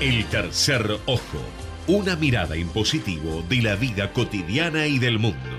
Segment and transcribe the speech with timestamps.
[0.00, 1.40] El tercer ojo,
[1.88, 5.50] una mirada impositivo de la vida cotidiana y del mundo.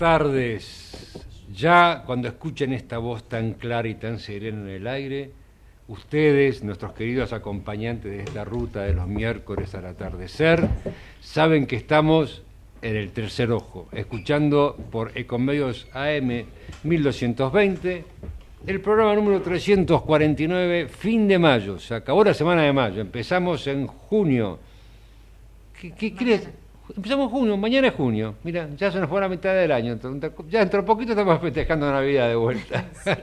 [0.00, 1.26] Tardes.
[1.52, 5.30] Ya cuando escuchen esta voz tan clara y tan serena en el aire,
[5.88, 10.66] ustedes, nuestros queridos acompañantes de esta ruta de los miércoles al atardecer,
[11.20, 12.42] saben que estamos
[12.80, 16.46] en el tercer ojo, escuchando por Ecomedios AM
[16.82, 18.04] 1220
[18.66, 21.78] el programa número 349, fin de mayo.
[21.78, 24.60] Se acabó la semana de mayo, empezamos en junio.
[25.78, 26.48] ¿Qué, qué crees?
[26.96, 28.34] Empezamos en junio, mañana es junio.
[28.42, 29.98] Mira, ya se nos fue la mitad del año.
[30.48, 32.84] Ya dentro de poquito estamos festejando Navidad de vuelta.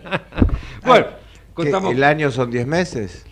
[0.86, 1.94] bueno, ¿Qué, contamos.
[1.94, 3.26] ¿El año son 10 meses?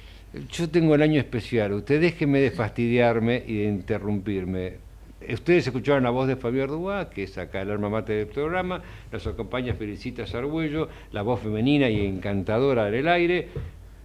[0.51, 1.73] Yo tengo el año especial.
[1.73, 4.85] Usted déjeme de fastidiarme y de interrumpirme.
[5.27, 8.81] Ustedes escucharon la voz de Fabio Ardua, que es acá el alma mater del programa.
[9.11, 13.47] Nos acompaña Felicita Sargüello, la voz femenina y encantadora del aire.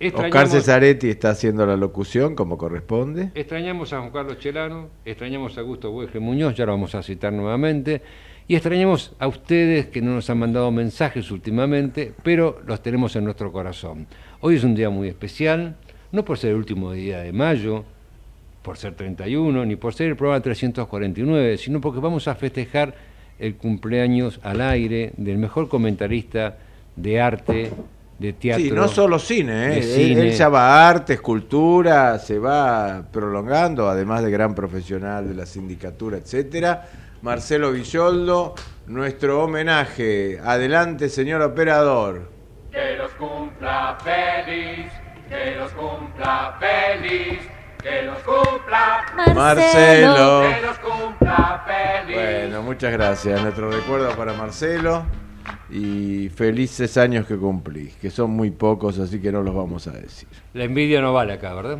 [0.09, 3.33] Oscar Cesaretti está haciendo la locución como corresponde.
[3.35, 7.35] Extrañamos a Juan Carlos Chelano, extrañamos a Augusto Bueje Muñoz, ya lo vamos a citar
[7.35, 8.01] nuevamente,
[8.49, 13.25] y extrañamos a ustedes que no nos han mandado mensajes últimamente, pero los tenemos en
[13.25, 14.07] nuestro corazón.
[14.41, 15.77] Hoy es un día muy especial,
[16.13, 17.85] no por ser el último día de mayo,
[18.63, 22.95] por ser 31, ni por ser el programa 349, sino porque vamos a festejar
[23.39, 26.57] el cumpleaños al aire del mejor comentarista
[26.97, 27.71] de arte,
[28.21, 28.63] de teatro.
[28.65, 30.13] Sí, no solo cine, ¿eh?
[30.13, 35.47] Él- ya va a arte, escultura, se va prolongando, además de gran profesional de la
[35.47, 36.87] sindicatura, etcétera.
[37.23, 38.55] Marcelo Villoldo,
[38.87, 40.39] nuestro homenaje.
[40.45, 42.31] Adelante, señor operador.
[42.71, 44.93] Que los cumpla feliz,
[45.29, 47.41] que los cumpla feliz,
[47.83, 49.03] que los cumpla,
[49.35, 50.43] Marcelo.
[50.43, 52.17] que los cumpla feliz.
[52.17, 53.43] Bueno, muchas gracias.
[53.43, 55.05] Nuestro recuerdo para Marcelo
[55.71, 59.93] y felices años que cumplís, que son muy pocos, así que no los vamos a
[59.93, 60.29] decir.
[60.55, 61.79] La envidia no vale acá, ¿verdad?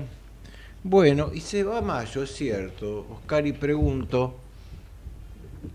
[0.83, 3.07] Bueno, y se va mayo, es cierto.
[3.11, 4.35] Oscar, y pregunto,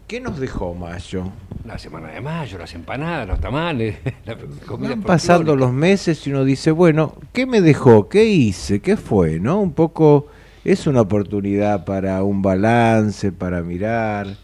[0.08, 1.26] ¿qué nos dejó mayo?
[1.66, 6.32] La semana de mayo, las empanadas, los tamales, la comida Van pasando los meses y
[6.32, 8.08] uno dice, bueno, ¿qué me dejó?
[8.10, 8.80] ¿Qué hice?
[8.80, 9.40] ¿Qué fue?
[9.40, 9.60] ¿No?
[9.60, 10.28] Un poco
[10.64, 14.38] es una oportunidad para un balance, para mirar,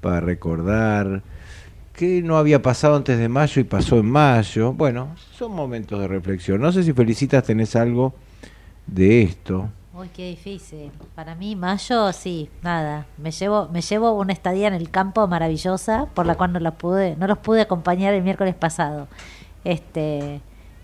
[0.00, 1.22] para recordar.
[1.96, 4.74] ¿Qué no había pasado antes de mayo y pasó en mayo?
[4.74, 6.60] Bueno, son momentos de reflexión.
[6.60, 8.12] No sé si felicitas tenés algo
[8.86, 9.70] de esto.
[9.94, 10.90] Uy, qué difícil.
[11.14, 13.06] Para mí, mayo, sí, nada.
[13.16, 16.74] Me llevo, me llevo una estadía en el campo maravillosa, por la cual no los
[16.74, 19.08] pude, no los pude acompañar el miércoles pasado.
[19.64, 20.42] Este,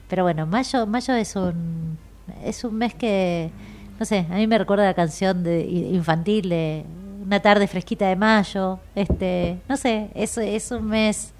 [0.08, 1.98] pero bueno, mayo, mayo es un,
[2.42, 3.50] es un mes que,
[4.00, 6.86] no sé, a mí me recuerda la canción de infantil de
[7.24, 8.78] una tarde fresquita de mayo.
[8.94, 11.32] Este, no sé, es, es un mes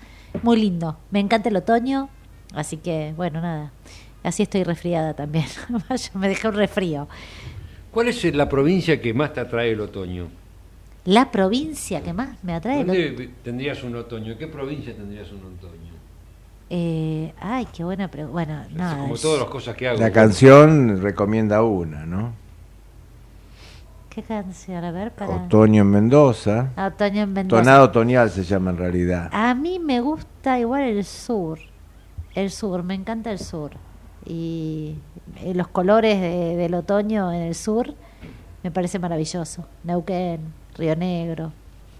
[0.42, 0.96] muy lindo.
[1.10, 2.08] Me encanta el otoño,
[2.54, 3.72] así que bueno, nada.
[4.22, 5.46] Así estoy resfriada también.
[5.90, 7.08] Mayo me dejó un resfrío.
[7.90, 10.28] ¿Cuál es la provincia que más te atrae el otoño?
[11.04, 12.82] La provincia que más me atrae.
[12.82, 14.32] el ¿Dónde ot- vi- tendrías un otoño?
[14.32, 15.90] ¿En qué provincia tendrías un otoño?
[16.70, 18.32] Eh, ay, qué buena pregunta.
[18.32, 18.96] Bueno, no.
[19.02, 19.98] como es- todas las cosas que hago.
[19.98, 22.32] La canción recomienda una, ¿no?
[24.14, 24.84] ¿Qué canción?
[24.84, 25.36] A ver, para.
[25.46, 26.70] Otoño en Mendoza.
[26.76, 27.62] Ah, Otoño en Mendoza.
[27.62, 29.30] Tonado otoñal se llama en realidad.
[29.32, 31.58] A mí me gusta igual el sur.
[32.34, 33.70] El sur, me encanta el sur.
[34.26, 34.96] Y
[35.54, 37.94] los colores de- del otoño en el sur
[38.62, 39.66] me parece maravilloso.
[39.84, 40.40] Neuquén,
[40.76, 41.52] Río Negro.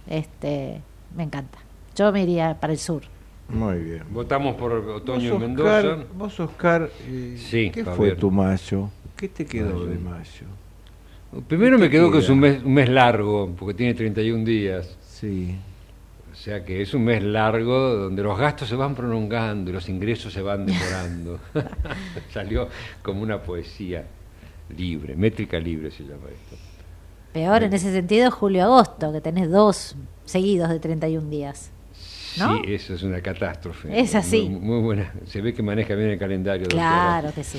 [0.06, 0.80] Este,
[1.16, 1.58] me encanta.
[1.96, 3.02] Yo me iría para el sur.
[3.48, 4.02] Muy bien.
[4.10, 5.96] Votamos por otoño en Mendoza.
[6.16, 8.88] Vos, Oscar, eh, Sí, ¿qué fue tu mayo?
[9.16, 10.46] ¿Qué te quedó de mayo?
[11.48, 14.96] Primero me ¿Qué quedó que es un mes, un mes largo, porque tiene 31 días.
[15.06, 15.56] Sí.
[16.30, 19.88] O sea que es un mes largo donde los gastos se van prolongando y los
[19.88, 21.40] ingresos se van demorando.
[22.32, 22.68] Salió
[23.02, 24.04] como una poesía
[24.76, 26.56] libre, métrica libre se llama esto.
[27.32, 31.70] Peor en ese sentido, julio-agosto, que tenés dos seguidos de 31 días.
[32.38, 32.62] ¿no?
[32.62, 33.98] Sí, eso es una catástrofe.
[33.98, 34.48] Es así.
[34.48, 35.12] Muy, muy buena.
[35.26, 36.64] Se ve que maneja bien el calendario.
[36.64, 36.82] doctora.
[36.82, 37.58] Claro que sí.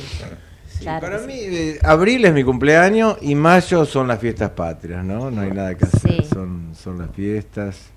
[0.83, 5.31] Claro para mí, eh, abril es mi cumpleaños y mayo son las fiestas patrias, ¿no?
[5.31, 6.27] No hay nada que hacer, Sí.
[6.33, 7.89] son, son las fiestas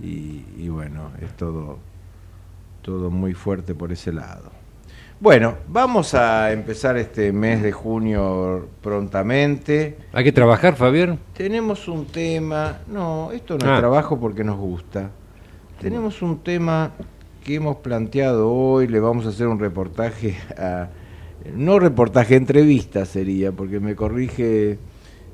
[0.00, 1.78] y, y bueno, es todo,
[2.82, 4.50] todo muy fuerte por ese lado.
[5.20, 9.98] Bueno, vamos a empezar este mes de junio prontamente.
[10.14, 11.18] Hay que trabajar, Fabián.
[11.36, 13.74] Tenemos un tema, no, esto no Ah.
[13.74, 15.10] es trabajo porque nos gusta.
[15.78, 16.92] Tenemos un tema
[17.44, 20.88] que hemos planteado hoy, le vamos a hacer un reportaje a,
[21.54, 24.78] no reportaje, entrevista sería, porque me corrige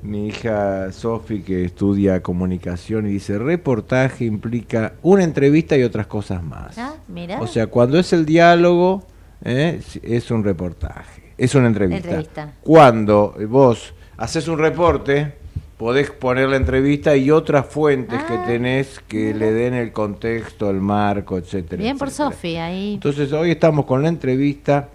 [0.02, 6.42] mi hija Sofi que estudia comunicación y dice reportaje implica una entrevista y otras cosas
[6.42, 6.78] más.
[6.78, 7.40] Ah, mira.
[7.40, 9.04] O sea, cuando es el diálogo,
[9.44, 9.80] ¿eh?
[10.02, 12.08] es un reportaje, es una entrevista.
[12.08, 12.52] Entrevista.
[12.62, 15.34] Cuando vos haces un reporte,
[15.76, 20.70] podés poner la entrevista y otras fuentes Ah, que tenés que le den el contexto,
[20.70, 21.82] el marco, etcétera.
[21.82, 22.10] Bien por.
[22.10, 22.94] Sofi, ahí.
[22.94, 24.88] Entonces, hoy estamos con la entrevista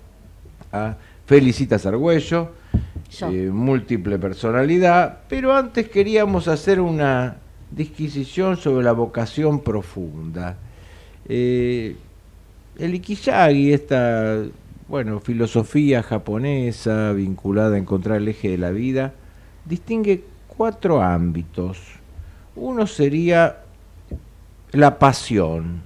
[0.72, 0.96] a
[1.26, 2.52] Felicita Sargüello,
[3.10, 3.30] Yo.
[3.32, 7.38] eh, múltiple personalidad, pero antes queríamos hacer una
[7.70, 10.58] disquisición sobre la vocación profunda.
[11.28, 11.96] Eh,
[12.78, 14.44] el Ikiyagi, esta
[14.88, 19.14] bueno, filosofía japonesa vinculada a encontrar el eje de la vida,
[19.66, 21.78] distingue cuatro ámbitos.
[22.58, 23.60] Uno sería
[24.74, 25.82] la pasión.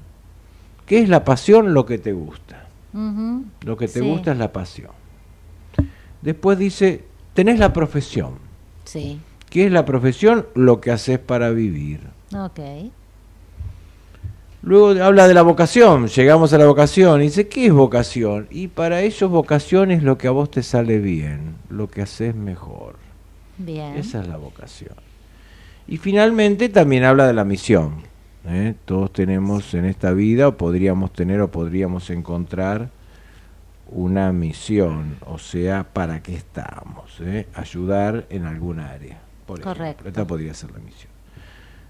[0.87, 1.73] ¿Qué es la pasión?
[1.73, 2.54] Lo que te gusta.
[3.61, 4.09] Lo que te Sí.
[4.09, 4.91] gusta es la pasión.
[6.21, 7.03] Después dice,
[7.33, 8.35] tenés la profesión.
[8.85, 9.19] Sí.
[9.49, 10.47] ¿Qué es la profesión?
[10.55, 12.01] Lo que haces para vivir.
[12.35, 12.59] Ok.
[14.63, 18.47] Luego habla de la vocación, llegamos a la vocación, y dice, ¿qué es vocación?
[18.49, 22.33] Y para ellos vocación es lo que a vos te sale bien, lo que haces
[22.33, 22.95] mejor.
[23.59, 23.95] Bien.
[23.95, 24.95] Esa es la vocación.
[25.87, 27.97] Y finalmente también habla de la misión.
[28.47, 28.75] ¿Eh?
[28.85, 32.89] Todos tenemos en esta vida, o podríamos tener o podríamos encontrar
[33.91, 37.19] una misión, o sea, ¿para qué estamos?
[37.21, 37.47] eh?
[37.53, 39.19] Ayudar en algún área.
[39.45, 39.73] Por ejemplo.
[39.73, 40.07] Correcto.
[40.07, 41.11] Esta podría ser la misión.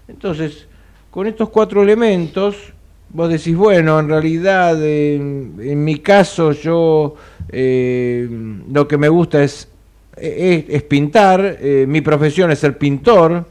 [0.08, 0.68] Entonces,
[1.10, 2.72] con estos cuatro elementos,
[3.08, 7.14] vos decís, bueno, en realidad, en, en mi caso, yo
[7.48, 8.28] eh,
[8.70, 9.68] lo que me gusta es,
[10.16, 13.46] es, es pintar, mi profesión es ser pintor,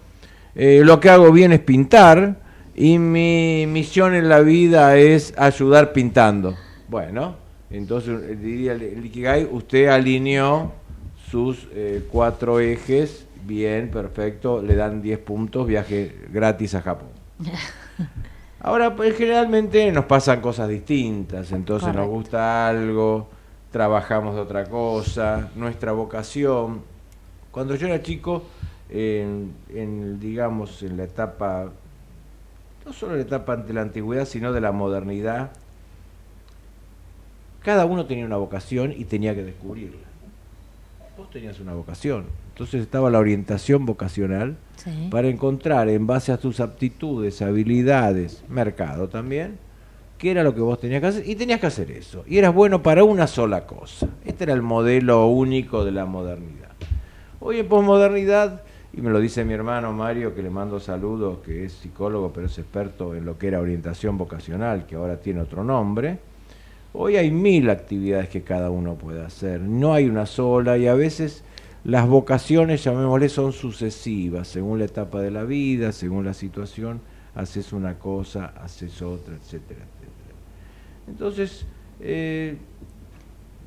[0.55, 2.44] lo que hago bien es pintar,
[2.75, 6.55] y mi misión en la vida es ayudar pintando.
[6.89, 7.35] Bueno,
[7.69, 10.73] entonces eh, diría el Ikigai, usted alineó
[11.29, 17.07] sus eh, cuatro ejes, bien, perfecto, le dan 10 puntos, viaje gratis a Japón.
[18.59, 23.29] Ahora, pues generalmente nos pasan cosas distintas, entonces nos gusta algo,
[23.71, 26.81] trabajamos de otra cosa, nuestra vocación.
[27.51, 28.43] Cuando yo era chico,
[28.89, 31.69] en, digamos, en la etapa,
[32.85, 35.51] no solo la etapa de la antigüedad, sino de la modernidad,
[37.63, 39.97] cada uno tenía una vocación y tenía que descubrirla.
[41.17, 45.07] Vos tenías una vocación, entonces estaba la orientación vocacional Sí.
[45.09, 49.57] para encontrar en base a tus aptitudes, habilidades, mercado también,
[50.17, 52.23] qué era lo que vos tenías que hacer y tenías que hacer eso.
[52.27, 54.07] Y eras bueno para una sola cosa.
[54.25, 56.69] Este era el modelo único de la modernidad.
[57.39, 58.61] Hoy en posmodernidad,
[58.95, 62.47] y me lo dice mi hermano Mario, que le mando saludos, que es psicólogo, pero
[62.47, 66.19] es experto en lo que era orientación vocacional, que ahora tiene otro nombre,
[66.97, 70.93] Hoy hay mil actividades que cada uno puede hacer, no hay una sola y a
[70.93, 71.43] veces
[71.83, 77.01] las vocaciones, llamémosle, son sucesivas, según la etapa de la vida, según la situación,
[77.35, 80.35] haces una cosa, haces otra, etcétera, etcétera.
[81.09, 81.65] Entonces,
[81.99, 82.57] eh,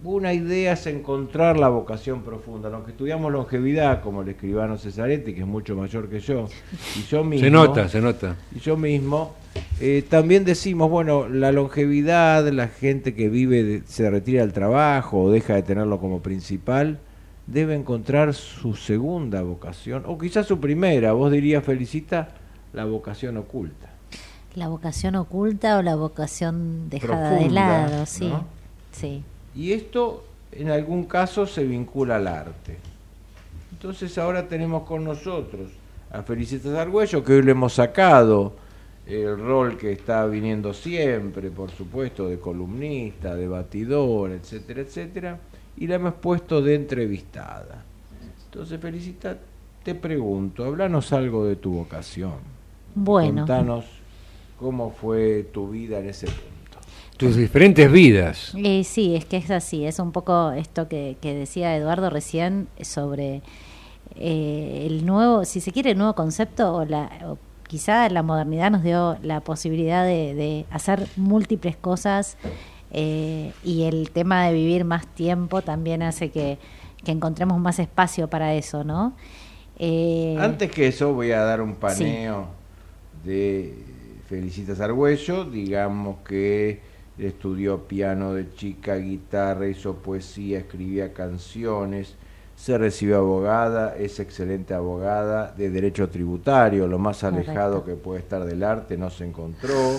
[0.05, 2.71] una idea es encontrar la vocación profunda.
[2.71, 6.49] Los que estudiamos longevidad, como el escribano Cesaretti, que es mucho mayor que yo,
[6.97, 7.45] y yo mismo...
[7.45, 8.37] Se nota, se nota.
[8.55, 9.35] Y yo mismo,
[9.81, 15.23] eh, también decimos, bueno, la longevidad, la gente que vive, de- se retira del trabajo
[15.23, 16.99] o deja de tenerlo como principal,
[17.47, 22.29] debe encontrar su segunda vocación, o quizás su primera, vos dirías, Felicita,
[22.73, 23.89] la vocación oculta.
[24.55, 28.29] La vocación oculta o la vocación dejada de lado, sí.
[28.29, 28.45] ¿no?
[28.93, 29.23] Sí.
[29.59, 30.23] Y esto
[30.53, 32.77] en algún caso se vincula al arte.
[33.73, 35.73] Entonces ahora tenemos con nosotros
[36.13, 38.53] a Felicita Sargüello, que hoy le hemos sacado
[39.05, 45.41] el rol que está viniendo siempre, por supuesto, de columnista, debatidor, etcétera, etcétera,
[45.77, 47.83] y la hemos puesto de entrevistada.
[48.45, 49.37] Entonces, Felicita,
[49.83, 52.35] te pregunto, hablanos algo de tu vocación.
[52.95, 53.39] Bueno.
[53.39, 53.87] Contanos
[54.57, 56.58] cómo fue tu vida en ese punto.
[57.19, 58.55] Tus diferentes vidas.
[58.57, 62.69] Eh, sí, es que es así, es un poco esto que, que decía Eduardo recién
[62.81, 63.43] sobre
[64.17, 68.71] eh, el nuevo, si se quiere, el nuevo concepto o, la, o quizá la modernidad
[68.71, 72.37] nos dio la posibilidad de, de hacer múltiples cosas
[72.93, 76.59] eh, y el tema de vivir más tiempo también hace que,
[77.05, 79.15] que encontremos más espacio para eso, ¿no?
[79.79, 82.47] Eh, Antes que eso voy a dar un paneo
[83.25, 83.75] de
[84.29, 86.81] Felicitas Argüello, digamos que
[87.19, 92.15] estudió piano de chica, guitarra, hizo poesía, escribía canciones,
[92.57, 97.85] se recibió abogada, es excelente abogada de derecho tributario, lo más alejado Correcto.
[97.85, 99.97] que puede estar del arte no se encontró,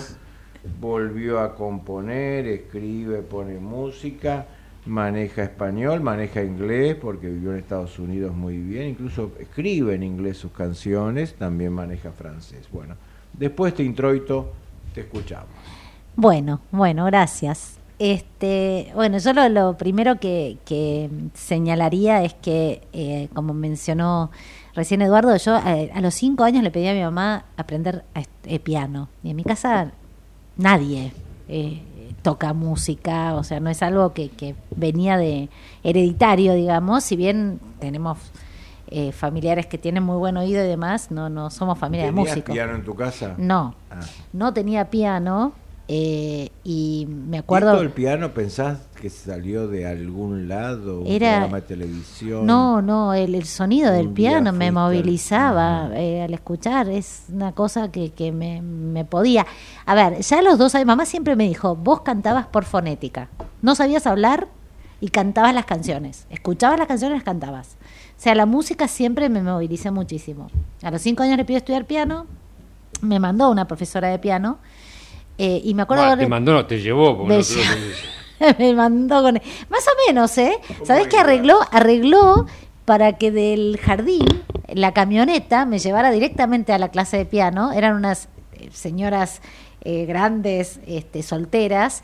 [0.78, 4.46] volvió a componer, escribe, pone música,
[4.86, 10.36] maneja español, maneja inglés porque vivió en Estados Unidos muy bien, incluso escribe en inglés
[10.36, 12.68] sus canciones, también maneja francés.
[12.70, 12.94] Bueno,
[13.32, 14.52] después de este introito
[14.94, 15.79] te escuchamos.
[16.24, 17.78] Bueno, bueno, gracias.
[17.98, 24.30] Este, bueno, yo lo, lo primero que, que señalaría es que, eh, como mencionó
[24.74, 28.20] recién Eduardo, yo eh, a los cinco años le pedí a mi mamá aprender a
[28.44, 29.08] eh, piano.
[29.22, 29.92] Y en mi casa
[30.58, 31.12] nadie
[31.48, 31.82] eh,
[32.20, 35.48] toca música, o sea, no es algo que, que venía de
[35.82, 38.18] hereditario, digamos, si bien tenemos
[38.88, 42.28] eh, familiares que tienen muy buen oído y demás, no, no somos familia de ¿Tenías
[42.28, 42.52] músicos.
[42.54, 43.34] piano en tu casa?
[43.38, 44.00] No, Ah.
[44.34, 45.52] no tenía piano
[45.92, 47.76] eh, y me ¿Y acuerdo...
[47.76, 51.00] del piano pensás que salió de algún lado?
[51.00, 52.46] ¿Un Era- programa de televisión?
[52.46, 57.50] No, no, el, el sonido del piano me al- movilizaba eh, al escuchar, es una
[57.52, 59.46] cosa que, que me, me podía.
[59.84, 63.28] A ver, ya a los dos años, mamá siempre me dijo, vos cantabas por fonética,
[63.60, 64.46] no sabías hablar
[65.00, 67.76] y cantabas las canciones, escuchabas las canciones y las cantabas.
[68.16, 70.50] O sea, la música siempre me movilizó muchísimo.
[70.84, 72.26] A los cinco años le pido estudiar piano,
[73.00, 74.58] me mandó una profesora de piano
[75.42, 76.02] eh, y me acuerdo...
[76.04, 77.16] Bah, haber- te mandó, no, te llevó.
[77.16, 80.52] porque Me no me mandó con más o menos eh
[80.84, 82.46] sabes que arregló arregló
[82.84, 84.26] para que del jardín
[84.68, 87.72] la camioneta me llevara directamente a la clase de piano.
[87.72, 89.40] Eran unas eh, señoras
[89.82, 92.02] eh, grandes este, solteras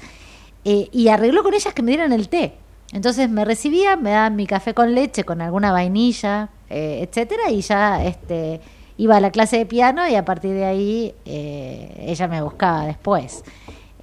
[0.65, 2.55] eh, y arregló con ellas que me dieran el té.
[2.93, 7.61] Entonces me recibían me daban mi café con leche con alguna vainilla eh, etcétera y
[7.61, 8.61] ya este
[8.99, 12.87] iba a la clase de piano y a partir de ahí eh, ella me buscaba
[12.87, 13.45] después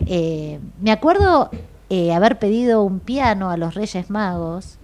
[0.06, 1.50] eh, me acuerdo
[1.90, 4.78] eh, haber pedido un piano a los Reyes Magos.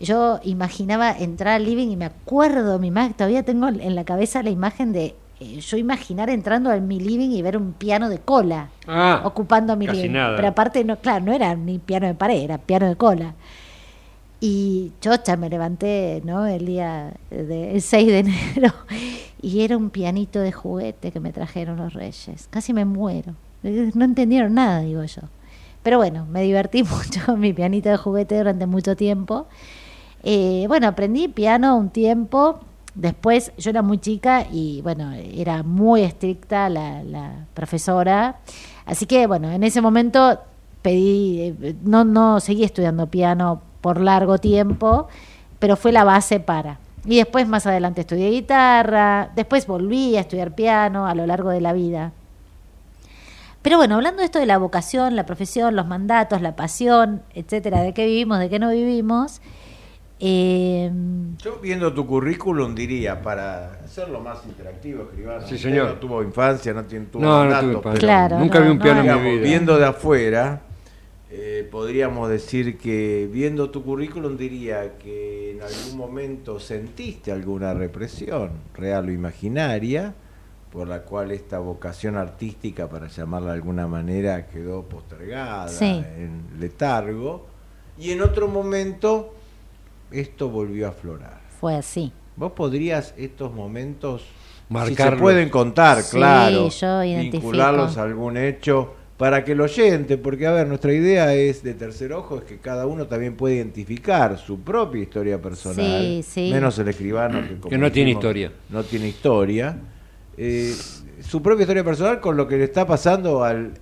[0.00, 4.42] Yo imaginaba entrar al living y me acuerdo, mi madre, todavía tengo en la cabeza
[4.42, 8.18] la imagen de eh, yo imaginar entrando a mi living y ver un piano de
[8.18, 10.10] cola Ah, ocupando mi living.
[10.12, 10.36] nada.
[10.36, 13.34] Pero aparte, no, claro, no era ni piano de pared, era piano de cola.
[14.40, 16.46] Y chocha, me levanté ¿no?
[16.46, 18.74] el día de, el 6 de enero
[19.40, 22.48] y era un pianito de juguete que me trajeron los reyes.
[22.50, 23.34] Casi me muero.
[23.62, 25.22] No entendieron nada, digo yo.
[25.82, 29.46] Pero bueno, me divertí mucho mi pianito de juguete durante mucho tiempo.
[30.22, 32.60] Eh, bueno, aprendí piano un tiempo.
[32.94, 38.40] Después yo era muy chica y bueno, era muy estricta la, la profesora.
[38.86, 40.40] Así que bueno, en ese momento
[40.80, 45.08] pedí, eh, no, no seguí estudiando piano por largo tiempo,
[45.58, 46.78] pero fue la base para.
[47.04, 51.60] Y después más adelante estudié guitarra, después volví a estudiar piano a lo largo de
[51.60, 52.12] la vida.
[53.60, 57.82] Pero bueno, hablando de esto de la vocación, la profesión, los mandatos, la pasión, etcétera,
[57.82, 59.42] de qué vivimos, de qué no vivimos,
[60.18, 60.90] eh,
[61.42, 65.88] Yo viendo tu currículum diría, para hacerlo más interactivo, escribano, Sí, señor.
[65.88, 68.00] no tuvo infancia, no tiene tuvo No, no mandato, tuve pero, padre.
[68.00, 69.42] Claro, Nunca no, vi un no, piano en digamos, mi vida.
[69.44, 70.60] viendo de afuera,
[71.36, 78.50] eh, podríamos decir que viendo tu currículum diría que en algún momento sentiste alguna represión,
[78.74, 80.14] real o imaginaria,
[80.70, 85.84] por la cual esta vocación artística, para llamarla de alguna manera, quedó postergada, Sí.
[86.16, 87.46] en letargo,
[87.98, 89.34] y en otro momento
[90.12, 91.40] esto volvió a aflorar.
[91.60, 92.12] fue así.
[92.36, 94.26] ¿Vos podrías estos momentos, si
[94.68, 95.20] se Marcarlos.
[95.20, 100.50] pueden contar, Sí, claro, yo vincularlos a algún hecho para que el oyente, porque a
[100.52, 104.60] ver, nuestra idea es de tercer ojo, es que cada uno también puede identificar su
[104.60, 106.50] propia historia personal, Sí, sí.
[106.52, 108.50] menos el escribano que, como Que no tiene historia.
[108.70, 109.76] No tiene historia.
[110.36, 110.74] Eh,
[111.20, 113.72] su propia historia personal con lo que le está pasando al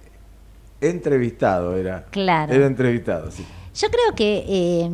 [0.83, 2.05] entrevistado, era.
[2.11, 2.53] Claro.
[2.53, 3.45] Era entrevistado, sí.
[3.75, 4.91] Yo creo que, eh,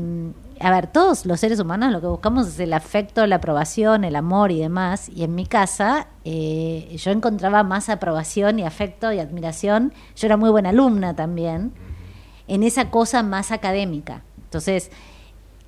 [0.60, 4.16] a ver, todos los seres humanos lo que buscamos es el afecto, la aprobación, el
[4.16, 5.08] amor y demás.
[5.08, 9.92] Y en mi casa eh, yo encontraba más aprobación y afecto y admiración.
[10.16, 11.72] Yo era muy buena alumna también,
[12.46, 14.22] en esa cosa más académica.
[14.44, 14.90] Entonces,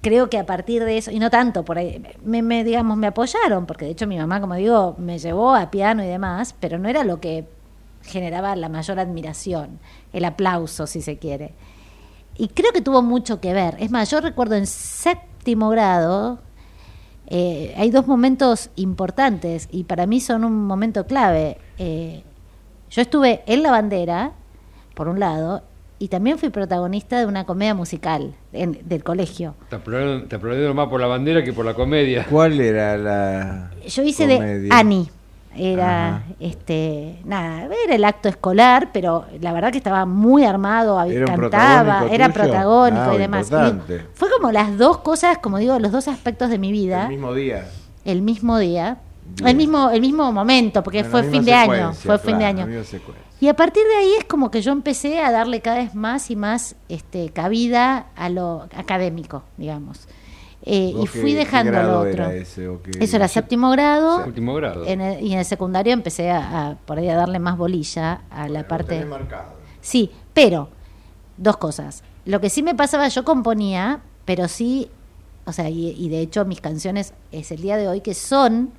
[0.00, 3.66] creo que a partir de eso, y no tanto, por ahí, me, digamos, me apoyaron,
[3.66, 6.88] porque de hecho mi mamá, como digo, me llevó a piano y demás, pero no
[6.88, 7.46] era lo que
[8.02, 9.78] generaba la mayor admiración,
[10.12, 11.54] el aplauso, si se quiere.
[12.40, 13.76] Y creo que tuvo mucho que ver.
[13.80, 16.38] Es más, yo recuerdo en séptimo grado,
[17.26, 21.58] eh, hay dos momentos importantes y para mí son un momento clave.
[21.76, 22.22] Eh,
[22.90, 24.32] yo estuve en La Bandera,
[24.94, 25.62] por un lado,
[25.98, 29.54] y también fui protagonista de una comedia musical en- del colegio.
[29.68, 32.26] Te aplaudieron, te aplaudieron más por la bandera que por la comedia.
[32.30, 35.10] ¿Cuál era la Yo hice de Annie.
[35.56, 36.22] Era Ajá.
[36.38, 41.82] este nada, era el acto escolar, pero la verdad que estaba muy armado, ¿Era cantaba,
[41.82, 42.42] protagónico era tuyo?
[42.44, 43.50] protagónico Ah, y demás.
[43.50, 47.08] Y fue como las dos cosas, como digo, los dos aspectos de mi vida, El
[47.08, 47.66] mismo día.
[48.04, 48.98] el mismo día,
[49.36, 49.48] Bien.
[49.48, 52.66] el mismo el mismo momento, porque fue fin de año, fue fin de año.
[53.40, 56.30] Y a partir de ahí es como que yo empecé a darle cada vez más
[56.30, 60.06] y más este, cabida a lo académico, digamos.
[60.72, 62.10] Eh, y ¿Vos fui qué- dejando qué lo otro.
[62.10, 62.68] era ese,
[63.00, 64.24] Eso era séptimo grado.
[64.24, 64.84] Último grado.
[64.86, 68.22] En el- y en el secundario empecé a, a- por ahí a darle más bolilla
[68.30, 69.04] a la parte.
[69.80, 70.68] Sí, pero
[71.36, 72.04] dos cosas.
[72.24, 74.88] Lo que sí me pasaba, yo componía, pero sí,
[75.44, 78.70] o sea, y, y de hecho mis canciones es el día de hoy que son,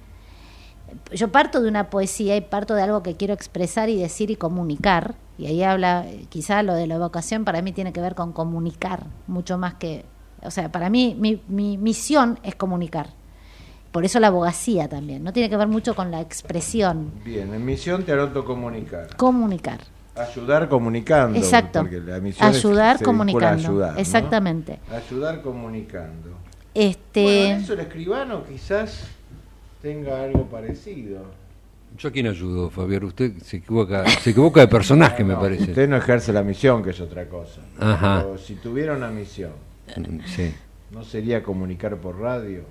[1.14, 4.36] yo parto de una poesía y parto de algo que quiero expresar y decir y
[4.38, 5.16] comunicar.
[5.38, 8.32] Y ahí habla, eh, quizá lo de la vocación para mí tiene que ver con
[8.32, 10.06] comunicar, mucho más que,
[10.44, 13.10] o sea, para mí mi, mi misión es comunicar.
[13.92, 17.66] Por eso la abogacía también, no tiene que ver mucho con la expresión, Bien, en
[17.66, 19.16] misión te anoto comunicar.
[19.18, 19.82] comunicar.
[20.16, 21.38] Ayudar comunicando.
[21.38, 21.82] Exacto.
[21.82, 23.68] porque la misión Ayudar comunicando.
[23.70, 24.00] ayudar, ¿no?
[24.00, 24.80] Exactamente.
[24.92, 26.30] Ayudar comunicando.
[26.74, 29.08] Este, Bueno, en eso el escribano quizás
[29.82, 31.24] tenga algo parecido.
[31.98, 33.04] ¿Yo a quién ayudo, Fabián?
[33.04, 35.64] Usted se equivoca, se equivoca de personaje, me No, parece.
[35.64, 37.60] Usted no ejerce la misión, que es otra cosa.
[37.80, 38.22] Ajá.
[38.24, 39.52] Pero si tuviera una misión,
[40.26, 40.54] Sí.
[40.92, 42.62] ¿no sería comunicar por radio?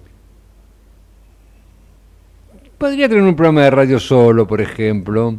[2.79, 5.39] Podría tener un programa de radio solo, por ejemplo.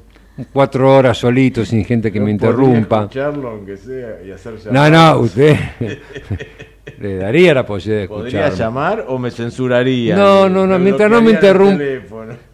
[0.53, 3.01] Cuatro horas solito, sin gente que ¿No me podría interrumpa.
[3.01, 4.91] escucharlo aunque sea y hacer No, llamadas?
[5.15, 5.55] no, usted
[6.99, 8.65] le daría la posibilidad de ¿Podría escuchar.
[8.67, 10.15] llamar o me censuraría?
[10.15, 11.83] No, no, no, mientras no me interrumpa.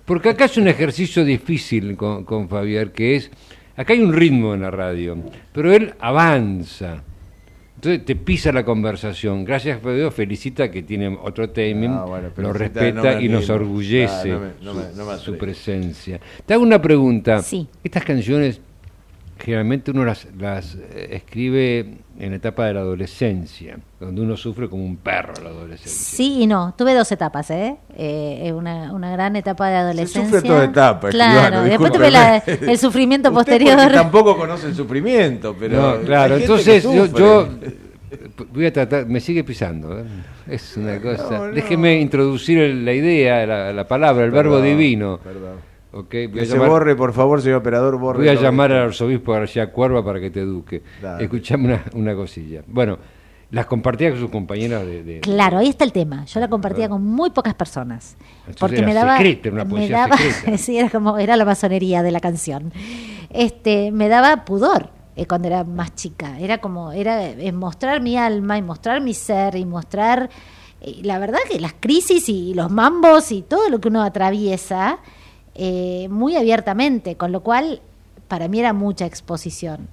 [0.05, 3.31] Porque acá es un ejercicio difícil con, con Fabián, que es,
[3.75, 5.17] acá hay un ritmo en la radio,
[5.53, 7.03] pero él avanza.
[7.77, 9.45] Entonces te pisa la conversación.
[9.45, 13.29] Gracias a Dios, felicita que tiene otro timing, Ah, bueno, lo felicita, respeta no y
[13.29, 16.19] nos orgullece Ah, no me- no me- no me su, su presencia.
[16.43, 17.41] Te hago una pregunta.
[17.43, 17.67] Sí.
[17.83, 18.59] Estas canciones
[19.39, 24.67] generalmente uno las, las eh, escribe en la etapa de la adolescencia, donde uno sufre
[24.69, 25.91] como un perro en la adolescencia.
[25.91, 26.73] sí y no.
[26.77, 27.77] Tuve dos etapas, ¿eh?
[27.95, 30.23] Eh, eh, una, una gran etapa de adolescencia.
[30.39, 32.37] sufre toda etapa, Claro, escribano, después tuve la-
[32.71, 33.91] el sufrimiento posterior.
[33.91, 35.79] tampoco conoce el sufrimiento, pero.
[35.99, 37.49] No, claro, entonces yo, yo
[38.53, 40.03] voy a tratar, me sigue pisando, ¿eh?
[40.49, 41.29] es una cosa.
[41.29, 41.43] no.
[41.51, 45.19] Déjeme introducir el- la idea, la, la palabra, el verbo divino.
[45.23, 45.76] Perdón.
[45.99, 48.19] Ok, voy a Que se llamar, borre, por favor, señor operador, borre.
[48.19, 50.83] voy a llamar al arzobispo García Cuerva para que te eduque.
[51.01, 51.23] Dale.
[51.23, 52.61] Escuchame una, una cosilla.
[52.67, 52.97] Bueno,
[53.49, 55.03] las compartía con sus compañeras de.
[55.03, 56.25] de- Claro, ahí está el tema.
[56.25, 58.15] Yo la compartía con muy pocas personas.
[58.41, 59.17] Entonces porque era me daba.
[59.17, 60.57] secreta, era una me daba secreta.
[60.57, 61.17] sí, era como.
[61.17, 62.71] Era la masonería de la canción.
[63.29, 66.39] Este, me daba pudor eh, cuando era más chica.
[66.39, 66.91] Era como.
[66.91, 70.29] Era eh, mostrar mi alma y mostrar mi ser y mostrar.
[70.81, 74.99] eh, la verdad que las crisis y los mambos y todo lo que uno atraviesa
[75.59, 77.81] eh, muy abiertamente, con lo cual
[78.27, 79.87] para mí era mucha exposición.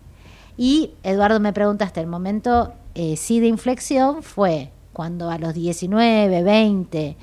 [0.58, 5.54] Y Eduardo me pregunta hasta el momento, eh, sí de inflexión fue cuando a los
[5.54, 7.16] 19, 20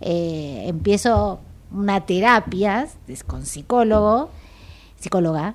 [0.00, 1.38] eh, empiezo
[1.72, 2.88] una terapia
[3.24, 4.30] con psicólogo,
[4.98, 5.54] psicóloga.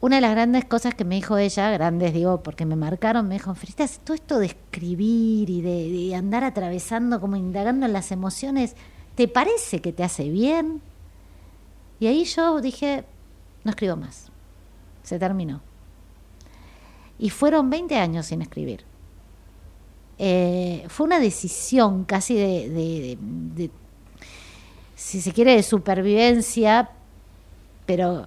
[0.00, 3.34] Una de las grandes cosas que me dijo ella, grandes digo porque me marcaron, me
[3.34, 8.12] dijo, Fritas, todo esto de escribir y de, de andar atravesando, como indagando en las
[8.12, 8.76] emociones,
[9.16, 10.80] ¿te parece que te hace bien?
[12.00, 13.04] Y ahí yo dije,
[13.64, 14.30] no escribo más.
[15.02, 15.60] Se terminó.
[17.18, 18.84] Y fueron 20 años sin escribir.
[20.18, 23.18] Eh, fue una decisión casi de, de- de-
[23.64, 23.70] de-
[24.94, 26.90] si se quiere, de supervivencia,
[27.84, 28.26] pero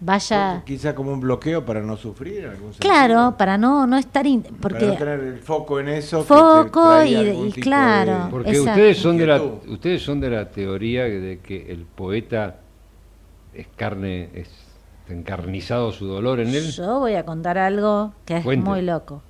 [0.00, 0.62] vaya...
[0.66, 2.44] Quizá como un bloqueo para no sufrir.
[2.44, 3.36] en algún Claro, sentido.
[3.36, 4.26] para no, no estar...
[4.26, 6.24] in- Para porque no tener el foco en eso.
[6.24, 8.24] Foco y- claro.
[8.26, 8.70] de- Porque Exacto.
[8.72, 12.60] ustedes son de la ustedes son de la teoría de que el poeta
[13.54, 14.48] es carne, es
[15.08, 16.70] encarnizado su dolor en él.
[16.72, 18.68] Yo voy a contar algo que es Cuente.
[18.68, 19.22] muy loco.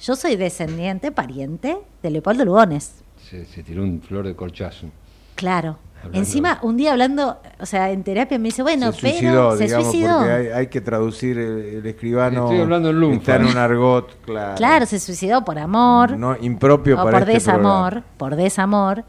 [0.00, 3.02] Yo soy descendiente, pariente de Leopoldo Lugones.
[3.30, 4.88] Se, se tiró un flor de corchazo.
[5.34, 5.78] Claro.
[5.98, 9.56] Hablando- Encima, un día hablando, o sea, en terapia me dice, bueno, se pero suicidó,
[9.56, 10.16] se digamos, suicidó.
[10.18, 12.44] porque hay, hay que traducir el, el escribano.
[12.44, 13.18] Estoy hablando en lunfa.
[13.20, 14.54] Está en un argot, claro.
[14.56, 18.06] Claro, se suicidó por amor No, impropio o para por este desamor, programa.
[18.18, 19.04] por desamor.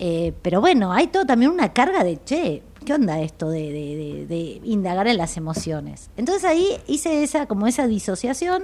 [0.00, 3.96] Eh, pero bueno, hay todo también una carga de, che, ¿qué onda esto de, de-
[3.96, 6.08] de- de indagar en las emociones?
[6.16, 8.62] Entonces ahí hice esa, como esa disociación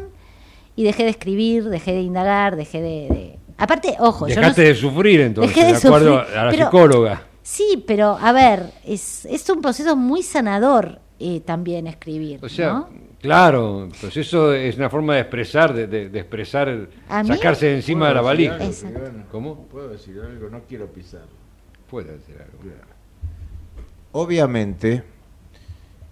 [0.76, 4.62] y dejé de escribir, dejé de indagar, dejé de, de- Aparte, ojo, yo no Dejaste
[4.62, 7.22] de sufrir entonces, Dejé de de, acuerdo sufrir, a la pero- psicóloga.
[7.42, 12.38] Sí, pero a ver, es, es un proceso muy sanador eh, también escribir.
[12.42, 12.88] O sea, ¿no?
[13.20, 16.88] claro, pues eso es una forma de expresar, de, de- de expresar,
[17.26, 19.06] sacarse de encima de la ¿Puedo decir valija.
[19.06, 19.22] algo?
[19.30, 19.56] ¿Cómo?
[19.66, 20.48] ¿Puedo decir algo?
[20.50, 21.24] No quiero pisar.
[21.90, 22.58] Puede hacer algo.
[24.12, 25.02] Obviamente,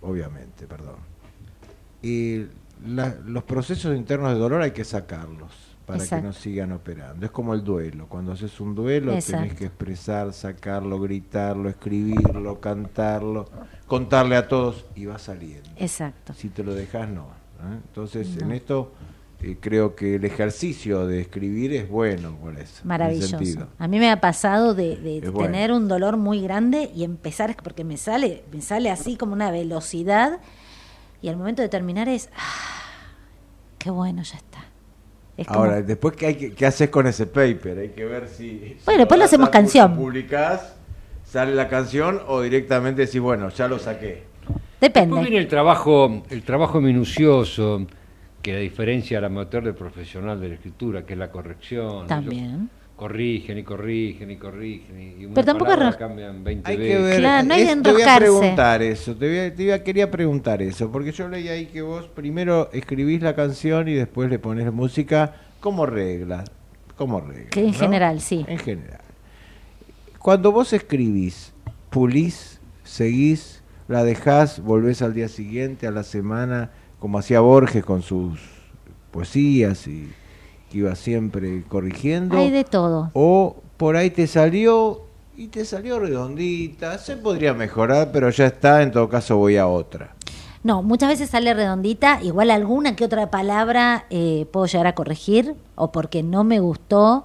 [0.02, 0.96] obviamente, perdón.
[2.02, 2.46] Y
[2.86, 5.50] la- los procesos internos de dolor hay que sacarlos
[5.84, 6.22] para Exacto.
[6.22, 7.26] que no sigan operando.
[7.26, 8.06] Es como el duelo.
[8.08, 9.42] Cuando haces un duelo Exacto.
[9.42, 13.46] tenés que expresar, sacarlo, gritarlo, escribirlo, cantarlo,
[13.86, 15.68] contarle a todos y va saliendo.
[15.76, 16.32] Exacto.
[16.32, 17.24] Si te lo dejas, no.
[17.24, 17.78] ¿eh?
[17.86, 18.92] Entonces, en esto
[19.42, 22.82] eh, creo que el ejercicio de escribir es bueno por eso.
[22.84, 23.68] Maravilloso.
[23.78, 25.50] A mí me ha pasado de, de Es bueno.
[25.50, 29.50] tener un dolor muy grande y empezar, porque me sale, me sale así como una
[29.50, 30.40] velocidad
[31.22, 32.82] y al momento de terminar es, ah,
[33.78, 34.58] qué bueno, ya está.
[35.36, 37.78] Es como- Ahora, después, ¿qué, hay que, ¿qué haces con ese paper?
[37.78, 38.58] Hay que ver si.
[38.58, 39.96] si Bueno, después lo hacemos a- canción.
[39.96, 40.74] publicás,
[41.24, 44.24] sale la canción o directamente decís, bueno, ya lo saqué.
[44.80, 45.20] Después depende.
[45.22, 47.86] viene el trabajo, el trabajo minucioso,
[48.42, 52.06] que la diferencia al amateur del profesional de la escritura, que es la corrección.
[52.06, 52.44] También.
[52.44, 52.60] Ellos
[52.96, 55.14] corrigen y corrigen y corrigen.
[55.18, 57.02] Y una Pero tampoco palabra cambian 20 Hay que veces.
[57.02, 57.18] ver.
[57.20, 59.14] Claro, no hay que es- te voy a preguntar eso.
[59.16, 60.90] Te, voy a- te iba- quería preguntar eso.
[60.92, 65.34] Porque yo leí ahí que vos primero escribís la canción y después le pones música
[65.60, 66.44] como regla.
[66.96, 67.48] Como regla.
[67.50, 67.78] Que en ¿no?
[67.78, 68.44] general, sí.
[68.46, 69.00] En general.
[70.18, 71.52] Cuando vos escribís,
[71.88, 78.02] pulís, seguís, la dejás, volvés al día siguiente, a la semana, como hacía Borges con
[78.02, 78.38] sus
[79.10, 80.08] poesías y
[80.70, 82.36] que iba siempre corrigiendo.
[82.36, 83.10] Hay de todo.
[83.14, 85.02] O por ahí te salió
[85.36, 86.98] y te salió redondita.
[86.98, 88.82] Se podría mejorar, pero ya está.
[88.82, 90.14] En todo caso, voy a otra.
[90.62, 95.54] No, muchas veces sale redondita, igual alguna que otra palabra eh, puedo llegar a corregir,
[95.74, 97.24] o porque no me gustó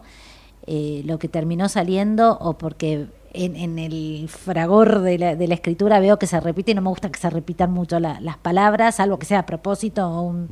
[0.66, 5.54] eh, lo que terminó saliendo, o porque en, en el fragor de la, de la
[5.56, 8.38] escritura veo que se repite y no me gusta que se repitan mucho la- las
[8.38, 10.48] palabras, algo que sea a propósito o un...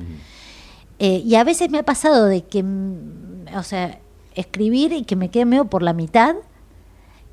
[1.00, 4.00] Eh, y a veces me ha pasado de que, mm, o sea,
[4.36, 6.36] escribir y que me quede medio por la mitad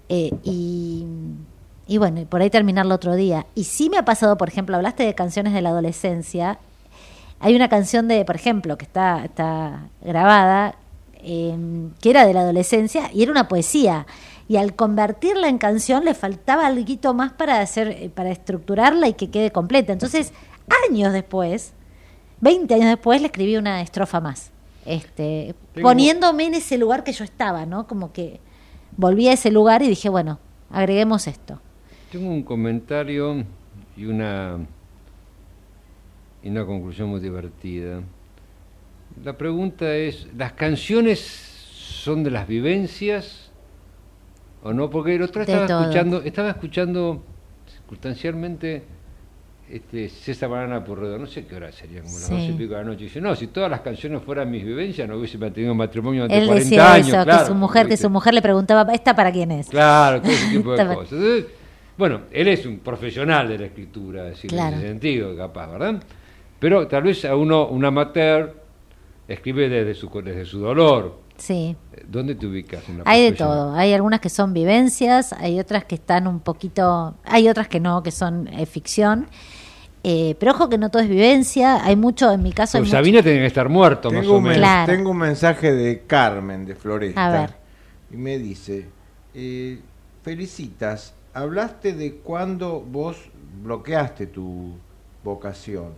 [0.08, 1.04] eh, y,
[1.86, 3.46] y bueno, y por ahí terminarlo otro día.
[3.54, 6.58] Y sí me ha pasado, por ejemplo, hablaste de canciones de la adolescencia.
[7.38, 10.74] Hay una canción de, por ejemplo, que está, está grabada,
[11.22, 11.56] eh,
[12.00, 14.06] que era de la adolescencia y era una poesía.
[14.50, 19.12] Y al convertirla en canción le faltaba algo más para hacer, eh, para estructurarla y
[19.14, 19.92] que quede completa.
[19.92, 20.32] Entonces,
[20.88, 21.72] años después,
[22.40, 24.50] 20 años después, le escribí una estrofa más.
[24.84, 27.86] Este, Tengo- poniéndome en ese lugar que yo estaba, ¿no?
[27.86, 28.40] Como que
[28.96, 31.60] volví a ese lugar y dije, bueno, agreguemos esto.
[32.10, 33.44] Tengo un comentario
[33.96, 34.58] y una,
[36.42, 38.00] y una conclusión muy divertida.
[39.22, 43.39] La pregunta es, ¿las canciones son de las vivencias
[44.62, 44.90] o no?
[44.90, 45.80] Porque el otro estaba todo.
[45.82, 47.22] escuchando, estaba escuchando
[47.90, 48.82] circunstancialmente
[49.70, 52.32] este César Banana Purredo, no sé qué hora sería, como las Sí.
[52.34, 53.04] doce y pico de la noche.
[53.04, 56.46] Dice, no, si todas las canciones fueran mis vivencias, no hubiese mantenido matrimonio durante Él
[56.48, 57.08] 40 decía años.
[57.08, 59.68] eso, claro, que su mujer, que su mujer le preguntaba, ¿esta para quién es?
[59.68, 61.12] Claro, todo ese tipo de cosas.
[61.12, 61.44] Entonces,
[61.96, 64.74] bueno, él es un profesional de la escritura, es decir, Claro.
[64.74, 66.02] en ese sentido, capaz, ¿verdad?
[66.58, 68.54] Pero tal vez a uno, un amateur,
[69.28, 71.20] escribe desde su, desde su dolor.
[71.40, 71.74] Sí.
[72.06, 72.86] ¿Dónde te ubicas?
[72.88, 73.74] En la Hay de todo.
[73.74, 78.02] Hay algunas que son vivencias, hay otras que están un poquito, hay otras que no,
[78.02, 79.26] que son eh, ficción.
[80.02, 81.82] Eh, pero ojo que no todo es vivencia.
[81.84, 84.34] Hay mucho, en mi caso, hay Pues mucho- Sabina tiene que estar muerto, más Tengo
[84.34, 84.66] o un, men- menos.
[84.68, 84.92] Claro.
[84.92, 87.26] tengo un mensaje de Carmen de Floresta.
[87.26, 87.50] A ver.
[88.10, 88.86] Y me dice,
[89.34, 89.78] eh,
[90.22, 93.16] felicitas, hablaste de cuando vos
[93.62, 94.74] bloqueaste tu
[95.24, 95.92] vocación.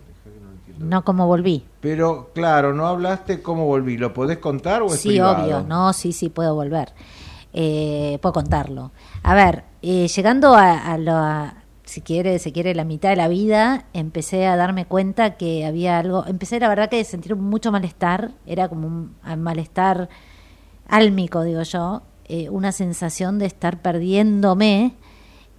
[0.79, 1.65] No como volví.
[1.81, 3.97] Pero claro, no hablaste cómo volví.
[3.99, 5.43] ¿Lo podés contar o es Sí, privado?
[5.43, 6.93] obvio, no, sí, sí, puedo volver.
[7.53, 8.93] Eh, puedo contarlo.
[9.23, 11.55] A ver, eh, llegando a, a lo, a-
[11.85, 15.99] si quiere, se quiere, la mitad de la vida, empecé a darme cuenta que había
[15.99, 20.09] algo, empecé la verdad que a sentir mucho malestar, era como un malestar
[20.89, 24.95] álmico, digo yo, eh, una sensación de estar perdiéndome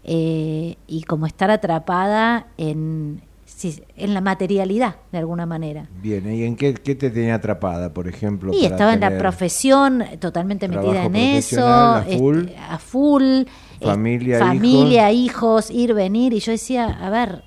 [0.03, 3.21] eh, y como estar atrapada en,
[3.55, 5.87] sí, en la materialidad, de alguna manera.
[6.01, 8.53] Bien, ¿y en qué, qué te tenía atrapada, por ejemplo?
[8.53, 13.23] Y estaba en la profesión, totalmente metida en eso, profesional, a full, este, a full,
[13.23, 13.45] eh,
[13.81, 15.69] familia, familia, hijos.
[15.71, 17.43] ir, venir, y yo decía, a ver,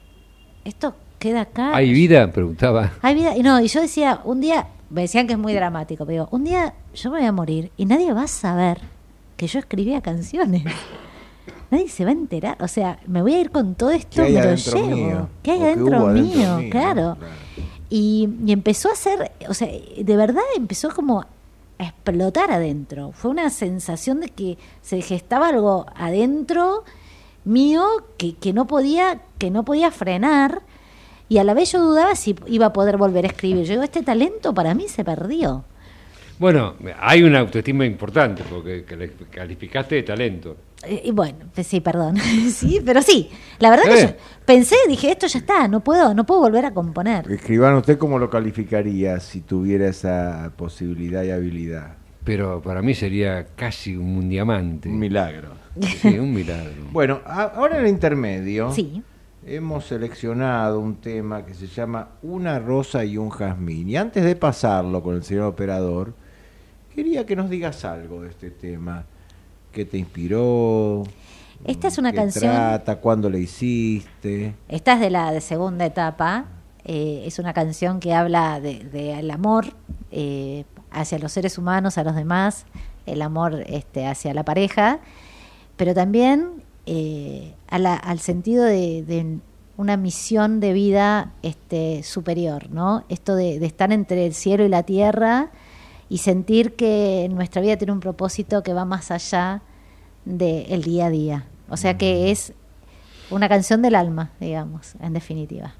[0.64, 1.75] esto queda acá.
[1.75, 2.31] ¿Hay vida?
[2.33, 2.92] Preguntaba.
[3.03, 6.05] Hay vida, y no, y yo decía, un día, me decían que es muy dramático,
[6.07, 8.79] pero digo, un día yo me voy a morir y nadie va a saber
[9.37, 10.64] que yo escribía canciones.
[11.71, 14.23] Nadie se va a enterar, o sea, me voy a ir con todo esto, ¿Qué
[14.23, 14.87] hay me lo llevo.
[14.87, 15.29] mío?
[15.43, 16.59] ¿Qué hay adentro mío?
[16.71, 17.17] Claro.
[17.17, 17.17] Claro.
[17.89, 21.21] Y, y empezó a hacer, o sea, de verdad empezó como
[21.79, 23.13] a explotar adentro.
[23.13, 26.85] Fue una sensación de que se gestaba algo adentro
[27.45, 27.85] mío
[28.17, 30.63] que, que no podía, que no podía frenar.
[31.29, 33.65] Y a la vez yo dudaba si iba a poder volver a escribir.
[33.65, 35.65] Yo digo, este talento para mí se perdió.
[36.38, 40.57] Bueno, hay una autoestima importante porque cali- calificaste de talento.
[40.85, 42.16] Eh, Y bueno, pues sí, perdón.
[42.51, 43.31] sí, pero sí.
[43.59, 44.07] La verdad que Eh.
[44.09, 47.31] yo pensé, dije, esto ya está, no puedo, no puedo volver a componer.
[47.31, 51.96] Escribano, ¿usted cómo lo calificaría si tuviera esa posibilidad y habilidad?
[52.25, 54.88] Pero para mí sería casi un diamante.
[54.88, 55.51] Un milagro.
[56.03, 56.72] Sí, un milagro.
[56.92, 59.03] Bueno, ahora en el intermedio Sí.
[59.46, 63.88] hemos seleccionado un tema que se llama Una rosa y un jazmín.
[63.88, 66.14] Y antes de pasarlo con el señor operador,
[66.97, 69.05] quería que nos digas algo de este tema.
[69.71, 71.05] ¿Qué te inspiró?
[71.65, 72.97] Esta es una ¿Qué canción- trata?
[73.01, 74.55] ¿Cuándo la hiciste?
[74.69, 76.47] Esta es de la de segunda etapa.
[76.89, 79.67] eh, es una canción que habla del de, el amor
[80.13, 82.65] eh, hacia los seres humanos, a los demás,
[83.07, 85.01] el amor este, hacia la pareja,
[85.77, 89.39] pero también eh, a la- al sentido de, de
[89.77, 93.05] una misión de vida este, superior, ¿no?
[93.09, 95.51] Esto de, de estar entre el cielo y la tierra
[96.09, 99.62] y sentir que nuestra vida tiene un propósito que va más allá
[100.25, 101.47] del día a día.
[101.69, 102.53] O sea que es
[103.31, 105.75] una canción del alma, digamos, en definitiva.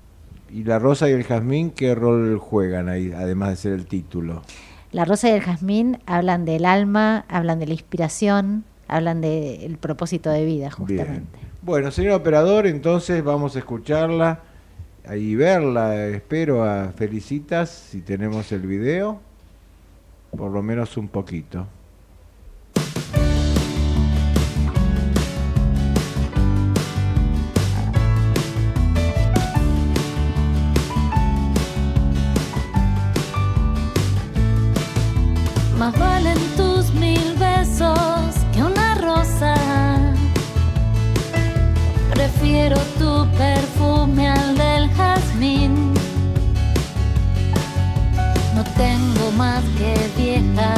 [0.51, 4.43] ¿Y la rosa y el jazmín qué rol juegan ahí, además de ser el título?
[4.93, 10.31] La rosa y el jazmín hablan del alma, hablan de la inspiración, hablan del propósito
[10.31, 10.99] de vida, Bien.
[10.99, 11.39] justamente.
[11.63, 14.41] Bueno, señor operador, entonces vamos a escucharla
[15.17, 16.07] y verla.
[16.07, 19.21] Espero a Felicitas si tenemos el video,
[20.37, 21.67] por lo menos un poquito.
[49.37, 50.76] Más que viejas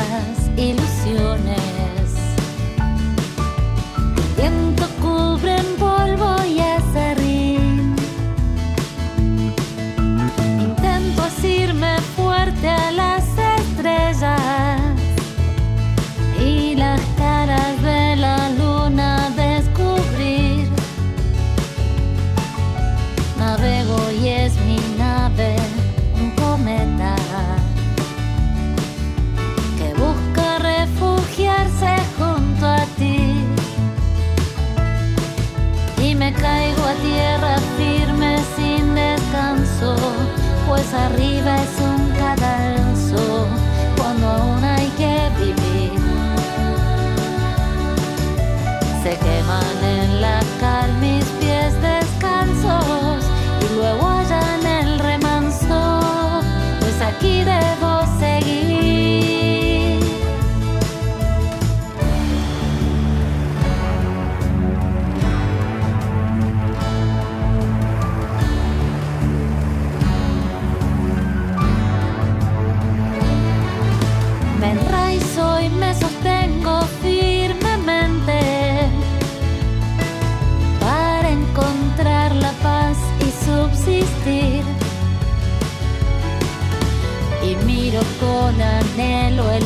[88.20, 89.64] con anhelo el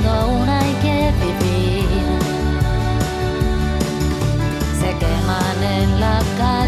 [0.00, 1.86] cuando aún hay que vivir.
[4.80, 6.67] Se queman en la cal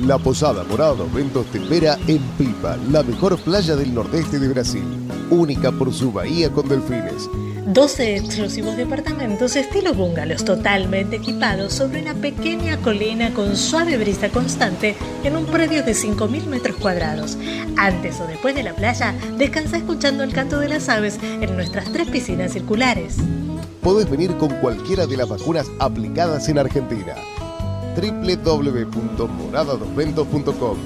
[0.00, 4.84] La Posada Morado Ventos te espera en Pipa, la mejor playa del nordeste de Brasil,
[5.28, 7.28] única por su bahía con delfines.
[7.66, 14.94] 12 exclusivos departamentos estilo bungalows totalmente equipados sobre una pequeña colina con suave brisa constante
[15.24, 17.36] en un predio de 5.000 metros cuadrados.
[17.76, 21.92] Antes o después de la playa, descansa escuchando el canto de las aves en nuestras
[21.92, 23.16] tres piscinas circulares.
[23.82, 27.14] Podés venir con cualquiera de las vacunas aplicadas en Argentina.
[27.96, 30.78] www.moradadosventos.com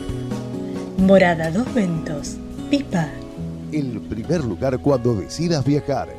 [0.98, 2.36] Morada Dos Ventos,
[2.70, 3.08] Pipa.
[3.72, 6.14] El primer lugar cuando decidas viajar.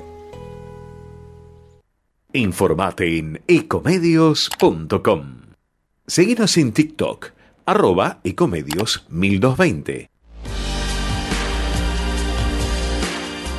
[2.33, 5.43] Informate en ecomedios.com.
[6.07, 7.27] Seguinos en TikTok,
[7.65, 10.09] arroba ecomedios 1220.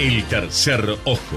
[0.01, 1.37] El tercer ojo,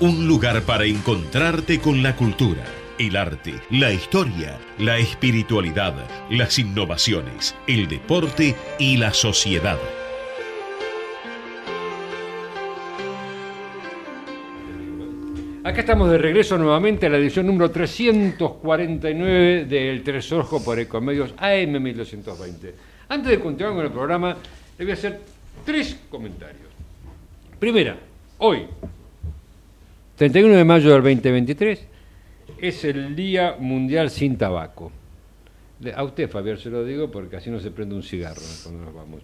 [0.00, 2.64] un lugar para encontrarte con la cultura,
[3.06, 5.92] el arte, la historia, la espiritualidad,
[6.30, 9.78] las innovaciones, el deporte y la sociedad.
[15.64, 21.34] Acá estamos de regreso nuevamente a la edición número 349 del Tres Ojo por Ecomedios
[21.38, 22.74] AM 1220.
[23.08, 24.36] Antes de continuar con el programa,
[24.78, 25.20] le voy a hacer
[25.64, 26.70] tres comentarios.
[27.58, 27.96] Primera,
[28.38, 28.66] hoy,
[30.16, 31.91] 31 de mayo del 2023,
[32.62, 34.90] es el Día Mundial sin Tabaco.
[35.96, 38.94] A usted, Fabián, se lo digo porque así no se prende un cigarro cuando nos
[38.94, 39.22] vamos.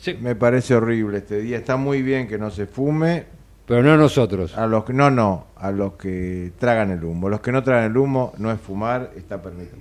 [0.00, 1.56] Se- Me parece horrible este día.
[1.56, 3.24] Está muy bien que no se fume.
[3.66, 4.56] pero no a nosotros.
[4.58, 7.28] A los que no, no, a los que tragan el humo.
[7.28, 9.78] Los que no tragan el humo no es fumar, está permitido.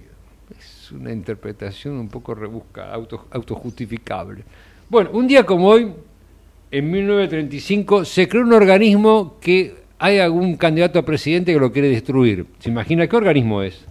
[0.59, 4.43] Es una interpretación un poco rebuscada, auto, autojustificable.
[4.89, 5.91] Bueno, un día como hoy,
[6.71, 11.89] en 1935, se creó un organismo que hay algún candidato a presidente que lo quiere
[11.89, 12.45] destruir.
[12.59, 13.85] ¿Se imagina qué organismo es?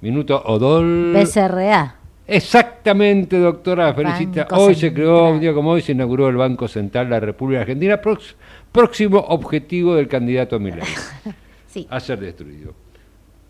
[0.00, 1.12] Minuto Odol.
[1.14, 1.96] BCRA.
[2.28, 4.46] Exactamente, doctora, felicita.
[4.50, 7.20] Banco Hoy se creó, un día como hoy, se inauguró el Banco Central de la
[7.20, 8.00] República Argentina,
[8.72, 10.82] próximo objetivo del candidato Milei
[11.66, 11.86] Sí.
[11.88, 12.74] a ser destruido.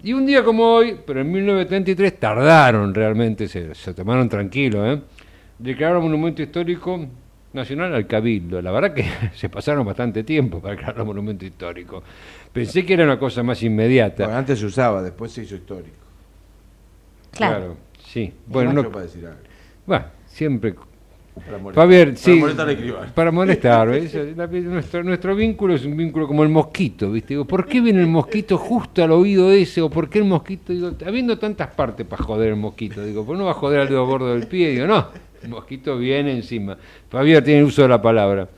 [0.02, 5.00] Y un día como hoy, pero en 1933, tardaron realmente, se, se tomaron tranquilo, ¿eh?
[5.58, 7.06] declararon monumento histórico
[7.56, 8.62] nacional al Cabildo.
[8.62, 12.02] La verdad que se pasaron bastante tiempo para declarar monumento histórico.
[12.52, 14.24] Pensé que era una cosa más inmediata.
[14.24, 15.96] Bueno, antes se usaba, después se hizo histórico.
[17.32, 17.76] Claro.
[17.98, 18.32] sí.
[18.46, 19.40] Bueno, no, para decir algo.
[19.84, 20.74] bueno, siempre
[21.44, 21.84] Para molestar.
[21.84, 22.34] Fabián, Para sí.
[22.34, 23.12] molestar al escribano.
[23.14, 24.14] Para molestar, ¿ves?
[24.36, 27.34] La- nuestro, nuestro vínculo es un vínculo como el mosquito, ¿viste?
[27.34, 29.82] Digo, ¿por qué viene el mosquito justo al oído ese?
[29.82, 30.72] ¿O por qué el mosquito?
[30.72, 33.88] Digo, habiendo tantas partes para joder el mosquito, digo, ¿por no va a joder al
[33.88, 34.70] dedo gordo del pie?
[34.70, 35.08] Digo, no,
[35.42, 36.76] el mosquito viene encima.
[37.10, 38.48] Fabián tiene uso de la palabra.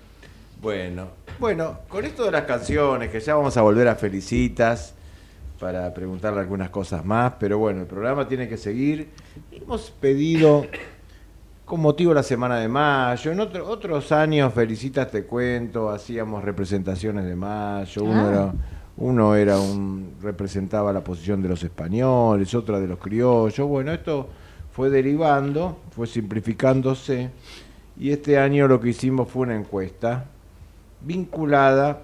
[0.62, 4.94] Bueno, bueno, con esto de las canciones, que ya vamos a volver a Felicitas
[5.60, 9.08] para preguntarle algunas cosas más, pero bueno, el programa tiene que seguir.
[9.52, 10.66] Hemos pedido,
[11.68, 16.42] con motivo de la Semana de Mayo, en otro- otros años, Felicitas te cuento, hacíamos
[16.42, 18.30] representaciones de Mayo, uno, Ah.
[18.30, 18.52] era,
[18.96, 24.28] uno era un, representaba la posición de los españoles, otra de los criollos, bueno, esto
[24.72, 27.30] fue derivando, fue simplificándose,
[27.98, 30.24] y este año lo que hicimos fue una encuesta
[31.02, 32.02] vinculada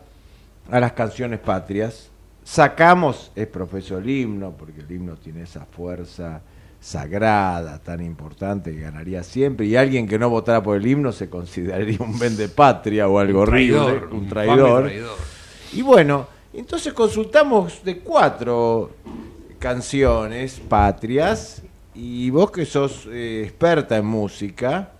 [0.70, 2.10] a las canciones patrias.
[2.42, 6.42] Sacamos, es profeso el himno, porque el himno tiene esa fuerza
[6.84, 11.30] sagrada tan importante que ganaría siempre, y alguien que no votara por el himno se
[11.30, 12.18] consideraría un
[12.54, 14.82] patria o algo horrible, Traidor, un traidor.
[14.84, 15.16] traidor.
[15.72, 18.90] Y bueno, entonces consultamos de cuatro
[19.58, 21.62] canciones patrias,
[21.94, 24.90] y vos que sos eh, experta en música,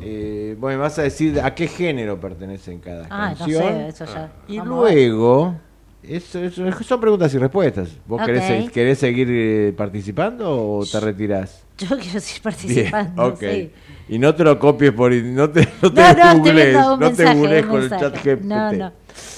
[0.00, 3.62] eh, vos me vas a decir a qué género pertenece en cada Ah, no canción.
[3.62, 4.32] sé, eso ya.
[4.48, 4.94] Y Vamos a ver.
[5.08, 5.54] luego,
[6.02, 6.38] eso-
[6.84, 7.90] son preguntas y respuestas.
[8.06, 11.64] ¿Vos querés, se- querés seguir eh, participando o te retirás?
[11.78, 13.26] Yo quiero seguir Bien, participando.
[13.26, 13.38] ok.
[13.40, 13.70] sí.
[14.08, 15.12] Y no te lo copies por...
[15.22, 18.44] No te, no te No, no, no te con el chat GPT.
[18.44, 18.92] No, no.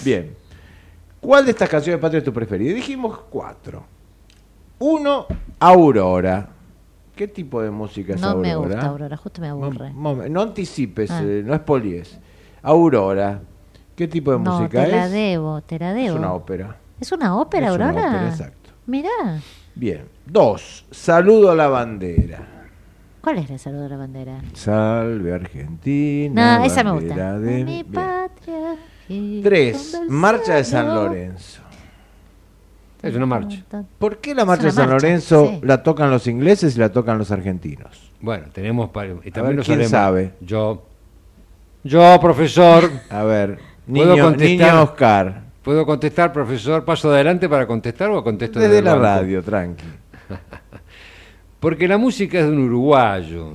[0.05, 0.35] Bien.
[1.21, 2.75] ¿Cuál de estas canciones patrias es tu preferida?
[2.75, 3.85] Dijimos cuatro.
[4.79, 5.27] Uno,
[5.59, 6.51] Aurora.
[7.17, 8.49] ¿Qué tipo de música es No Aurora?
[8.49, 9.93] me gusta Aurora, justo me aburre.
[9.95, 11.23] No anticipes, Ah.
[11.25, 12.19] eh, no es polies.
[12.63, 13.41] Aurora.
[13.97, 15.13] ¿Qué tipo de No, música te la es?
[15.13, 16.17] debo, te la Es debo.
[16.19, 16.77] una ópera.
[17.01, 18.71] ¿Es una ópera, Es una ópera, exacto.
[18.87, 19.41] Mirá.
[19.75, 20.05] Bien.
[20.27, 22.47] Dos, Saludo a la bandera.
[23.21, 24.41] ¿Cuál es el saludo de la bandera?
[24.53, 26.59] Salve Argentina.
[26.59, 27.39] No, esa me gusta.
[27.39, 28.77] de- Mi patria.
[29.43, 30.95] Tres, Marcha de San.
[30.95, 31.63] Lorenzo.
[33.03, 33.63] Es una marcha.
[33.99, 35.61] ¿Por qué la marcha de San marcha, Lorenzo sí.
[35.63, 38.11] la tocan los ingleses y la tocan los argentinos?
[38.21, 39.91] Bueno, tenemos para, y ver, también lo ¿quién sabemos.
[39.91, 40.35] sabe?
[40.41, 40.87] Yo,
[41.83, 44.69] Yo, profesor, A ver, ¿Puedo niño, contestar?
[44.73, 45.43] niño Oscar.
[45.63, 46.85] ¿puedo contestar, profesor?
[46.85, 49.05] ¿Paso adelante para contestar o contesto Desde el la banco?
[49.05, 49.85] radio, tranqui.
[51.61, 53.53] Porque la música es de un uruguayo.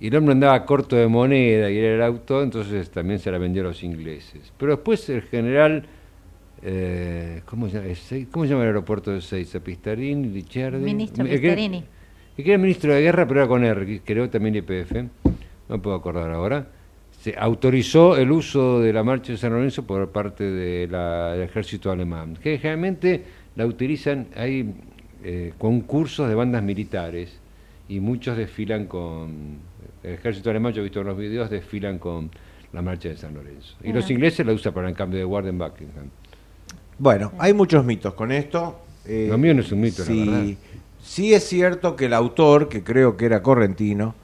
[0.00, 3.38] Y el hombre andaba corto de moneda y era el autor, entonces también se la
[3.38, 4.52] vendió a los ingleses.
[4.58, 5.84] Pero después el general,
[6.62, 7.88] eh, ¿cómo, se llama?
[7.88, 9.60] Ezeiza- ¿cómo se llama el aeropuerto de Seiza?
[9.60, 10.78] Pistarini, Licciardi.
[10.84, 11.84] Ministro El que- Pistarini.
[12.36, 15.04] el que era ministro de guerra, pero era con R, creo también IPF,
[15.68, 16.66] no puedo acordar ahora.
[17.24, 21.40] Se autorizó el uso de la marcha de San Lorenzo por parte de la- del
[21.40, 23.24] ejército alemán, que generalmente
[23.56, 24.74] la utilizan, hay
[25.22, 27.40] eh, concursos de bandas militares
[27.88, 29.56] y muchos desfilan con,
[30.02, 32.30] el ejército alemán, yo he visto en los videos, desfilan con
[32.74, 33.74] la marcha de San Lorenzo.
[33.82, 36.10] Y los ingleses la usan para el cambio de guardia en Buckingham.
[36.98, 38.80] Bueno, hay muchos mitos con esto.
[39.06, 40.44] Eh, Lo mío no es un mito, la sí, verdad.
[41.02, 44.14] Sí es cierto que el autor, que creo que era correntino,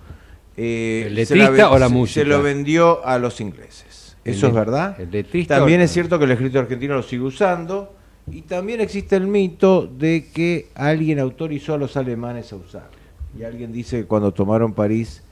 [0.63, 2.21] eh, ¿El se la letrista ven- o la música?
[2.21, 4.17] Se lo vendió a los ingleses.
[4.25, 5.01] ¿El ¿Eso es verdad?
[5.01, 7.95] el letrista También es cierto que el escritor argentino lo sigue usando.
[8.31, 12.91] Y también existe el mito de que alguien autorizó a los alemanes a usarlo.
[13.39, 15.23] Y alguien dice que cuando tomaron París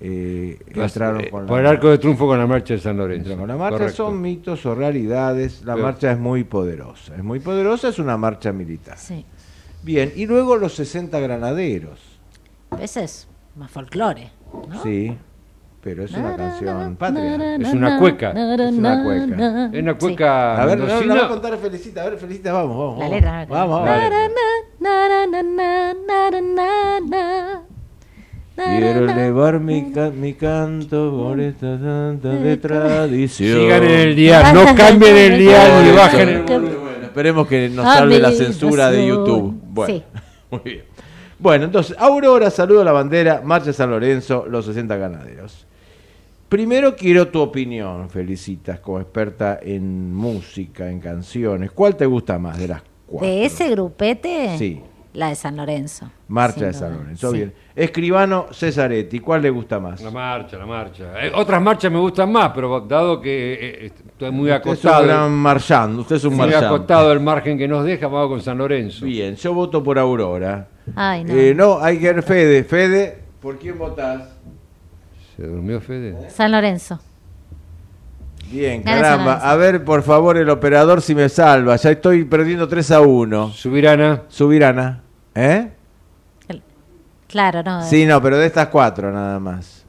[0.00, 2.96] eh, entraron Eh, con por el la, arco de triunfo con la marcha de San
[2.96, 3.36] Lorenzo.
[3.36, 3.76] con la marcha.
[3.78, 3.96] Correcto.
[4.06, 5.62] Son mitos o realidades.
[5.64, 7.14] La Pero- marcha es muy poderosa.
[7.14, 8.96] Es muy poderosa, es una marcha militar.
[8.98, 9.24] Sí.
[9.82, 12.00] Bien, y luego los 60 granaderos.
[12.80, 14.30] Ese es más folclore.
[14.68, 14.82] ¿No?
[14.82, 15.16] Sí,
[15.82, 17.56] pero es una canción patria.
[17.56, 18.30] Es una cueca.
[18.32, 19.70] Es una cueca.
[19.72, 22.02] Es una cueca A ver, no, no, va a contar Felicita.
[22.02, 22.98] A ver, Felicita, vamos, vamos.
[22.98, 23.14] La vamos.
[23.16, 24.10] letra, Vamos, la vamos.
[24.10, 25.20] letra.
[28.56, 33.58] Quiero elevar mi, ca- mi canto por esta santa de tradición.
[33.60, 36.78] Sigan en el dial, no cambien el dial ni bajen el volumen.
[36.80, 39.58] bueno, esperemos que nos salve la censura de YouTube.
[39.64, 40.02] Bueno, Sí.
[40.50, 40.82] muy bien.
[41.40, 45.66] Bueno, entonces, Aurora, saludo a la bandera, Marcha San Lorenzo, los 60 ganaderos.
[46.50, 51.70] Primero quiero tu opinión, Felicitas, como experta en música, en canciones.
[51.70, 53.26] ¿Cuál te gusta más de las cuatro?
[53.26, 54.82] De ese grupete, Sí.
[55.12, 56.10] La de San Lorenzo.
[56.28, 56.92] Marcha de San.
[56.96, 57.36] Lorenzo, Sí.
[57.38, 57.54] bien.
[57.74, 60.00] Escribano Cesaretti, ¿cuál le gusta más?
[60.02, 61.04] La marcha, la marcha.
[61.24, 64.60] Eh, otras marchas me gustan más, pero dado que eh, eh, estoy muy Usted es
[64.60, 66.64] acostado, un gran usted es un muy marchand.
[66.66, 69.04] acostado el margen que nos deja, vamos con San Lorenzo.
[69.04, 70.68] Bien, yo voto por Aurora.
[70.94, 71.34] Ay, no.
[71.34, 72.64] Eh, no, hay que ver Fede.
[72.64, 74.28] Fede, ¿por quién votás?
[75.36, 76.30] ¿Se durmió Fede?
[76.30, 77.00] San Lorenzo.
[78.50, 79.34] Bien, caramba.
[79.34, 81.76] A ver, por favor, el operador si me salva.
[81.76, 83.50] Ya estoy perdiendo 3 a 1.
[83.52, 84.22] Subirana.
[84.28, 85.02] Subirana.
[85.34, 85.70] ¿Eh?
[87.28, 87.82] Claro, no.
[87.84, 89.84] Sí, no, pero de estas cuatro nada más.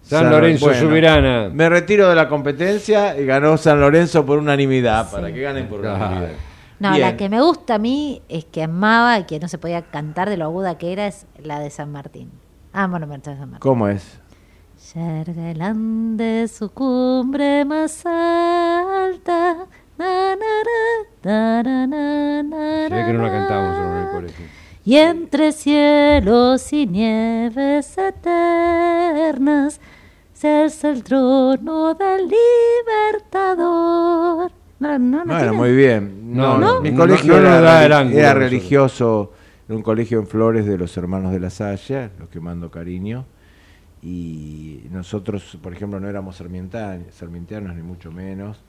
[0.00, 1.50] San Lorenzo, bueno, Subirana.
[1.52, 5.10] Me retiro de la competencia y ganó San Lorenzo por unanimidad.
[5.10, 5.96] Para que ganen por Claro.
[5.98, 6.32] unanimidad.
[6.80, 7.00] No, Bien.
[7.02, 10.30] la que me gusta a mí es que amaba y que no se podía cantar
[10.30, 12.30] de lo aguda que era es la de San Martín.
[12.72, 13.60] Ah, bueno, Marcha de San Martín.
[13.60, 14.19] ¿Cómo es?
[14.94, 19.66] Yerga el Ande su cumbre más alta.
[19.96, 24.46] na, na, na, na, que no la cantábamos en el colegio.
[24.84, 29.80] Y entre cielos y nieves eternas
[30.32, 32.28] se alza el trono del
[33.20, 34.50] libertador.
[34.80, 36.34] No, no, no Bueno, muy bien.
[36.34, 38.34] No, No, mi no, colegio era, ángulo era a nosotros.
[38.34, 39.32] religioso,
[39.68, 43.26] era un colegio en Flores de los hermanos de la Salle, los que mando cariño.
[44.02, 48.60] Y nosotros, por ejemplo, no éramos sarmientan- sarmientianos, ni mucho menos.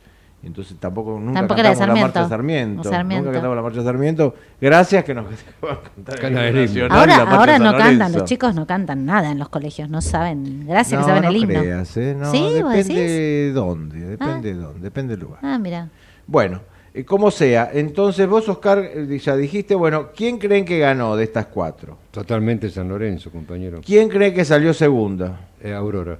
[0.43, 2.83] Y Entonces tampoco nunca Tampoco cantamos la marcha Sarmiento.
[2.83, 3.25] Sarmiento.
[3.25, 4.35] Nunca cantamos la marcha Sarmiento.
[4.59, 5.25] Gracias que nos
[6.19, 6.85] cantar himno himno.
[6.95, 10.65] Ahora, la ahora no cantan, los chicos no cantan nada en los colegios, no saben,
[10.67, 11.59] gracias no, que saben no el himno.
[11.59, 12.15] creas, ¿eh?
[12.17, 12.39] No, ¿Sí?
[12.39, 12.95] ¿Vos depende decís?
[12.97, 14.53] de dónde, depende Ah.
[14.55, 15.39] de dónde, depende del lugar.
[15.43, 15.89] Ah, mira.
[16.25, 16.61] Bueno,
[16.93, 21.23] eh, como sea, entonces vos, Oscar, eh, ya dijiste, bueno, ¿quién creen que ganó de
[21.23, 21.97] estas cuatro?
[22.11, 23.81] Totalmente San Lorenzo, compañero.
[23.85, 25.49] ¿Quién cree que salió segunda?
[25.61, 26.19] Eh, Aurora.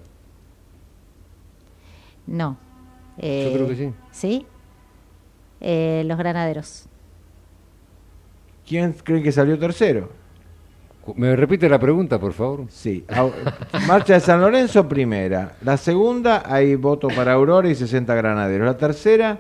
[2.28, 2.57] No.
[3.17, 3.93] Eh, Yo creo que sí.
[4.11, 4.45] ¿Sí?
[5.59, 6.86] Eh, los granaderos.
[8.67, 10.09] ¿Quién cree que salió tercero?
[11.15, 12.65] ¿Me repite la pregunta, por favor?
[12.69, 13.03] Sí,
[13.88, 15.57] Marcha de San Lorenzo primera.
[15.63, 18.65] La segunda, hay voto para Aurora y 60 granaderos.
[18.67, 19.39] La tercera,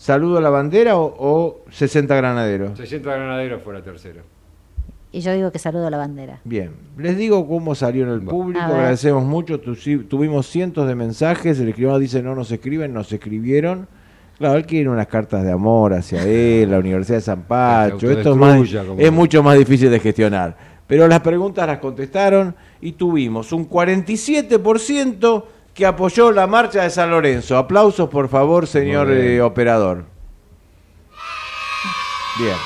[0.00, 2.78] saludo a la bandera o, o 60 granaderos.
[2.78, 4.22] 60 granaderos fue la tercera.
[5.12, 6.40] Y yo digo que saludo a la bandera.
[6.44, 9.74] Bien, les digo cómo salió en el público, agradecemos mucho, tu-
[10.04, 13.88] tuvimos cientos de mensajes, el escribano dice no nos escriben, nos escribieron.
[14.38, 18.30] Claro, él quiere unas cartas de amor hacia él, la Universidad de San Pacho, esto
[18.30, 20.56] es, más- autodestruya, como- es mucho más difícil de gestionar.
[20.86, 25.44] Pero las preguntas las contestaron y tuvimos un 47%
[25.74, 27.56] que apoyó la marcha de San Lorenzo.
[27.56, 30.04] Aplausos, por favor, señor eh, operador.
[32.38, 32.56] Bien.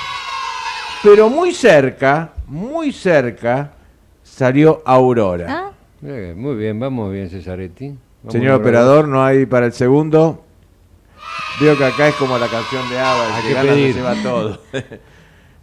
[1.03, 3.73] Pero muy cerca, muy cerca,
[4.23, 5.47] salió Aurora.
[5.49, 5.71] ¿Ah?
[6.03, 7.89] Eh, muy bien, vamos bien, Cesaretti.
[7.89, 10.43] Vamos Señor operador, no hay para el segundo.
[11.61, 14.61] Veo que acá es como la canción de Ava, el que gana se lleva todo.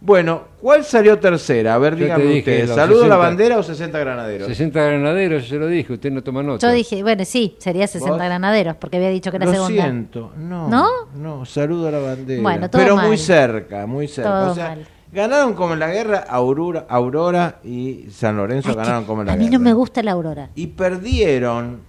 [0.04, 1.74] bueno, ¿cuál salió tercera?
[1.74, 2.66] A ver, Yo te dígame dije usted.
[2.66, 3.16] los ¿Saludo a la 60.
[3.16, 4.48] bandera o 60 granaderos?
[4.48, 6.66] 60 granaderos, yo se lo dije, usted no toma nota.
[6.66, 8.18] Yo dije, bueno, sí, sería 60 ¿Vos?
[8.20, 9.82] granaderos, porque había dicho que era Lo segunda.
[9.84, 10.68] siento, no.
[10.68, 10.86] ¿No?
[11.14, 12.42] No, saludo a la bandera.
[12.42, 13.06] Bueno, todo Pero mal.
[13.06, 14.30] muy cerca, muy cerca.
[14.30, 14.86] Todo o sea, mal.
[15.12, 19.32] ganaron como en la guerra Aurora, Aurora y San Lorenzo Ay, ganaron como en la
[19.34, 19.58] a mí guerra.
[19.58, 20.50] no me gusta la aurora.
[20.56, 21.80] Y perdieron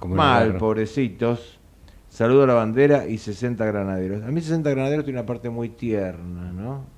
[0.00, 0.58] Como mal, guerra.
[0.58, 1.60] pobrecitos.
[2.08, 4.22] Saludo a la bandera y 60 granaderos.
[4.24, 6.92] A mí 60 granaderos tiene una parte muy tierna, ¿no?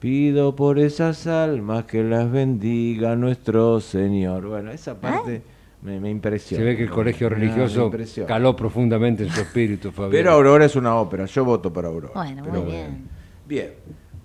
[0.00, 4.46] Pido por esas almas que las bendiga nuestro Señor.
[4.46, 5.42] Bueno, esa parte
[5.82, 6.62] me, me impresiona.
[6.62, 7.90] Se ve que el colegio religioso
[8.26, 10.12] caló profundamente en su espíritu, Fabián.
[10.12, 12.12] Pero Aurora es una ópera, yo voto por Aurora.
[12.14, 13.08] Bueno, Pero muy bien.
[13.46, 13.74] Bien.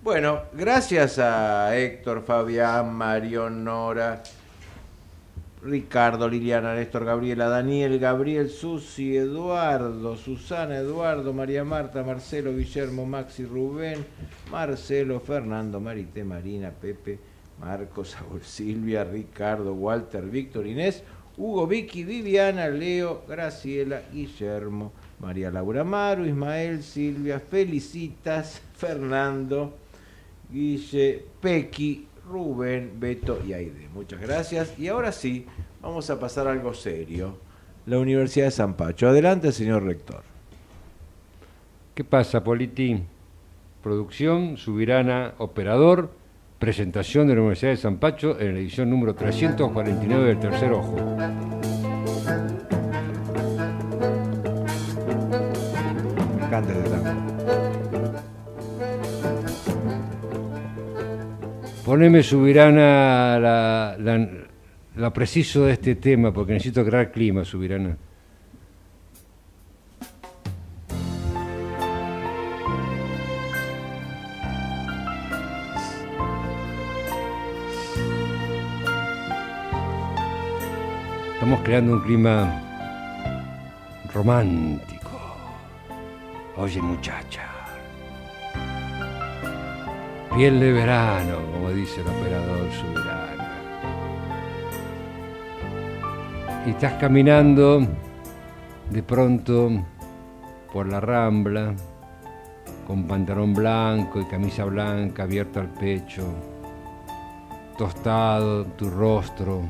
[0.04, 4.24] Bueno, gracias a Héctor, Fabián, Marión, Nora,
[5.64, 13.46] Ricardo, Liliana, Néstor, Gabriela, Daniel, Gabriel, Susi, Eduardo, Susana, Eduardo, María Marta, Marcelo, Guillermo, Maxi,
[13.46, 14.04] Rubén,
[14.50, 17.20] Marcelo, Fernando, Marité, Marina, Pepe,
[17.60, 21.04] Marcos, Saúl, Silvia, Ricardo, Walter, Víctor, Inés,
[21.38, 29.78] Hugo, Vicky, Viviana, Leo, Graciela, Guillermo, María Laura Maru, Ismael, Silvia, Felicitas, Fernando,
[30.52, 33.90] Guille, Pequi, Rubén, Beto y Aide.
[33.94, 34.78] Muchas gracias.
[34.80, 35.46] Y ahora sí,
[35.82, 37.38] vamos a pasar a algo serio.
[37.86, 39.10] La Universidad de San Pacho.
[39.10, 40.24] Adelante, señor rector.
[41.96, 43.04] ¿Qué pasa, Politi?
[43.84, 46.12] Producción, Subirana, operador,
[46.60, 50.96] presentación de la Universidad de San Pacho en la edición número 349 del Tercer Ojo.
[61.92, 64.30] Poneme, Subirana, la, la,
[64.96, 67.98] la preciso de este tema, porque necesito crear clima, Subirana.
[81.34, 82.62] Estamos creando un clima
[84.14, 85.20] romántico.
[86.56, 87.51] Oye, muchacha.
[90.36, 93.52] Piel de verano, como dice el operador Subirana.
[96.66, 97.86] Y estás caminando
[98.90, 99.72] de pronto
[100.72, 101.74] por la rambla,
[102.88, 106.24] con pantalón blanco y camisa blanca abierta al pecho,
[107.78, 109.64] tostado tu rostro,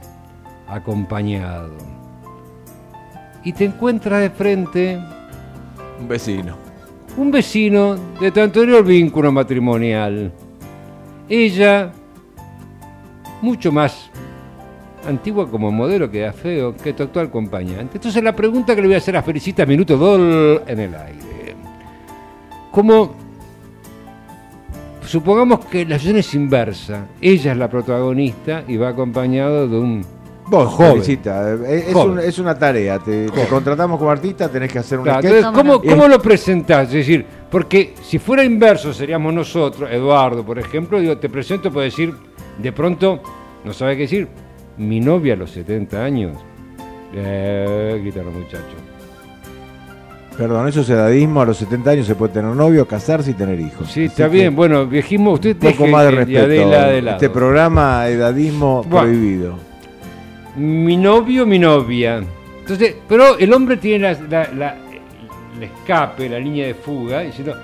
[0.68, 1.76] acompañado.
[3.44, 5.00] Y te encuentras de frente
[6.00, 6.56] Un vecino.
[7.18, 10.32] un vecino de tu anterior vínculo matrimonial.
[11.30, 11.92] Ella,
[13.42, 14.10] mucho más
[15.08, 17.98] antigua como modelo que da feo que tu actual acompañante.
[17.98, 21.56] Entonces la pregunta que le voy a hacer a Felicita Minuto Dol en el aire.
[22.72, 23.14] Como
[25.06, 27.08] supongamos que la situación es inversa.
[27.20, 30.06] Ella es la protagonista y va acompañado de un
[30.52, 30.92] Vos, joven.
[30.92, 32.12] Felicita, eh, es, Joven.
[32.12, 33.00] un- es una tarea.
[33.00, 36.88] Te, te contratamos como artista, tenés que hacer un Claro, entonces, ¿cómo, cómo lo presentás?
[36.90, 41.84] Es decir, porque si fuera inverso seríamos nosotros, Eduardo, por ejemplo, digo, te presento por
[41.84, 42.14] decir,
[42.62, 43.22] de pronto,
[43.64, 44.28] no sabe qué decir,
[44.78, 46.38] mi novia a los 70 años.
[47.16, 48.76] Eh, gritaron los muchachos.
[50.38, 51.42] Perdón, eso es edadismo.
[51.42, 53.88] A los 70 años se puede tener novio, casarse y tener hijos.
[53.88, 56.48] Sí, Así está que bien, bueno, viejismo, usted Un poco más de respeto.
[56.48, 57.10] De lado.
[57.12, 59.08] este programa, edadismo Bueno.
[59.08, 59.71] prohibido.
[60.56, 62.22] Mi novio, mi novia.
[62.60, 64.76] Entonces, pero el hombre tiene la, la- la-
[65.58, 67.56] el escape, la línea de fuga, diciendo,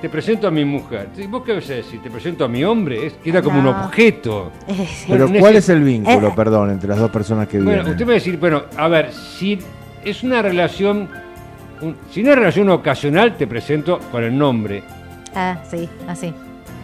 [0.00, 1.00] te presento a mi mujer.
[1.02, 2.00] Entonces, ¿Vos qué vas a decir?
[2.02, 3.06] ¿Te presento a mi hombre?
[3.06, 3.70] Es, queda como un No.
[3.86, 4.52] objeto.
[5.08, 6.32] Pero Bueno, ¿cuál ese- es el vínculo, Eh.
[6.36, 7.92] perdón, entre las dos personas que Bueno, vienen?
[7.92, 9.58] usted me va a decir, bueno, a ver, si
[10.04, 11.08] es una relación,
[11.80, 14.82] un- si una relación ocasional, te presento con el nombre.
[15.34, 16.28] Ah, sí, así.
[16.28, 16.38] Claro.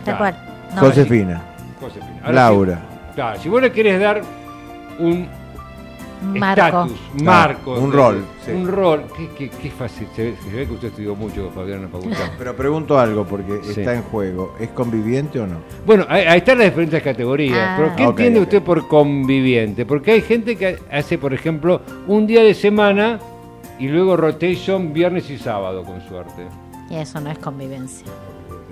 [0.04, 0.36] Tal cual.
[0.74, 1.42] No, Josefina,
[1.80, 2.20] Josefina.
[2.22, 2.74] Ahora, Laura.
[3.08, 4.22] si- claro, si vos le querés dar
[4.98, 5.28] un
[6.22, 6.84] Marco.
[6.84, 7.74] estatus, marco.
[7.78, 8.50] un de- rol, sí.
[8.52, 9.04] Un rol.
[9.16, 10.06] Qué, qué- qué fácil.
[10.14, 12.30] Se ve, se ve que usted estudió mucho, Fabián, en la facultad.
[12.36, 13.80] Pero pregunto algo porque Sí.
[13.80, 14.54] está en juego.
[14.60, 15.56] ¿Es conviviente o no?
[15.86, 17.58] Bueno, ahí, están las diferentes categorías.
[17.58, 17.74] Ah.
[17.78, 19.86] Pero ¿qué Ok, entiende usted por conviviente?
[19.86, 23.18] Porque hay gente que hace, por ejemplo, un día de semana
[23.78, 26.46] y luego rotation viernes y sábado, con suerte.
[26.90, 28.06] Y eso no es convivencia.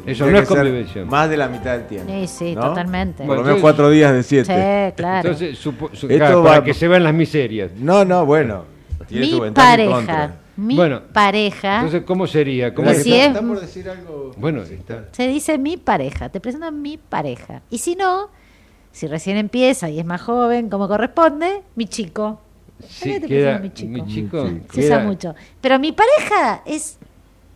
[0.07, 1.05] Eso no es convivencia.
[1.05, 2.13] Más de la mitad del tiempo.
[2.13, 2.63] Sí, sí, ¿no?
[2.69, 3.19] totalmente.
[3.19, 4.93] Por Bueno, lo menos cuatro días de Sí, siete.
[4.97, 5.29] claro.
[5.31, 7.71] Entonces, supo- su- Esto claro, va- para que se vean las miserias.
[7.77, 8.65] No, no, bueno.
[9.07, 12.75] Tiene mi su pareja, mi Bueno, pareja, Entonces, ¿cómo sería?
[12.75, 14.33] ¿Cómo si es- está- por decir algo.
[14.37, 15.05] Bueno, está.
[15.13, 17.63] se dice mi pareja, te presento a mi pareja.
[17.71, 18.29] Y si no,
[18.93, 22.41] si recién empieza y es más joven, como corresponde, mi chico.
[22.87, 24.05] Sí, ¿Por qué te queda mi chico.
[24.07, 24.29] Sí,
[24.73, 25.35] Se usa queda- mucho.
[25.61, 26.99] Pero mi pareja es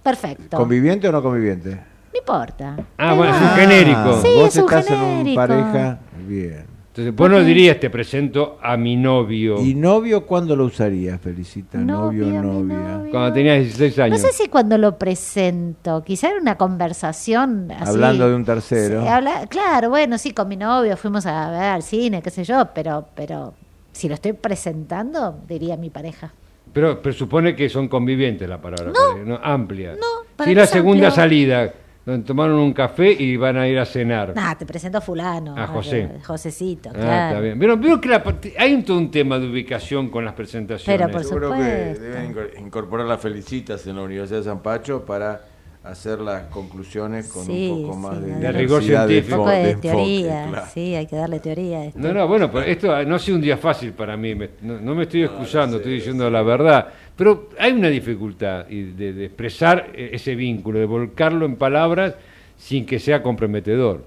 [0.03, 0.57] perfecto.
[0.57, 1.79] ¿Conviviente o no conviviente?
[2.13, 2.77] No importa.
[2.99, 4.21] Ah, bueno, es un genérico.
[4.23, 5.37] Sí, vos es un estás en un genérico.
[5.37, 5.99] pareja.
[6.27, 6.73] Bien.
[6.89, 9.59] Entonces, vos no dirías, te presento a mi novio.
[9.63, 11.79] ¿Y novio cuándo lo usarías, Felicita?
[11.79, 12.97] Novio, Novio, mi novia.
[12.99, 13.11] novio.
[13.11, 14.21] Cuando tenías 16 No años.
[14.21, 17.89] sé si cuando lo presento, quizá era una conversación así.
[17.89, 19.01] Hablando de un tercero.
[19.03, 22.45] Sí, habla- claro, bueno, sí, con mi novio fuimos a ver al cine, qué sé
[22.45, 23.55] yo, pero, pero
[23.93, 26.31] si lo estoy presentando, diría mi pareja.
[26.75, 28.93] Pero presupone que son convivientes la palabra.
[28.93, 29.41] pareja, ¿no?
[29.43, 29.93] Amplia.
[29.93, 31.23] No, para Si mí la es segunda amplio.
[31.23, 31.73] salida,
[32.05, 34.35] donde tomaron un café y van a ir a cenar.
[34.35, 35.57] Nah, te presento a fulano.
[35.57, 36.01] A José.
[36.03, 37.29] eh, Josecito, Ah, claro.
[37.29, 37.59] está bien.
[37.59, 38.23] Pero veo que la
[38.59, 41.01] hay un, todo un tema de ubicación con las presentaciones.
[41.01, 41.57] Pero por Yo creo que
[41.95, 42.03] supuesto.
[42.03, 45.43] deben incor- incorporar las felicitas en la Universidad de San Pacho para
[45.85, 49.35] hacer las conclusiones con Sí, un poco más sí, de, de rigor científico.
[49.37, 50.67] Un poco de, enfoque, teoría, claro.
[50.73, 51.79] sí, hay que darle teoría.
[51.81, 51.99] a esto.
[51.99, 54.81] No, no, bueno, pero esto no ha sido un día fácil para mí, me- no,
[54.81, 59.25] no me estoy excusando, estoy diciendo la verdad, pero hay una dificultad y de, de
[59.27, 62.15] expresar eh, ese vínculo, de volcarlo en palabras
[62.57, 64.05] sin que sea comprometedor.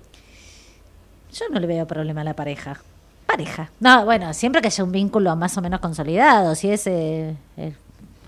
[1.34, 2.78] Yo no le veo problema a la pareja.
[3.26, 3.69] Pareja.
[3.82, 7.73] No, bueno, siempre que haya un vínculo más o menos consolidado, si es eh, el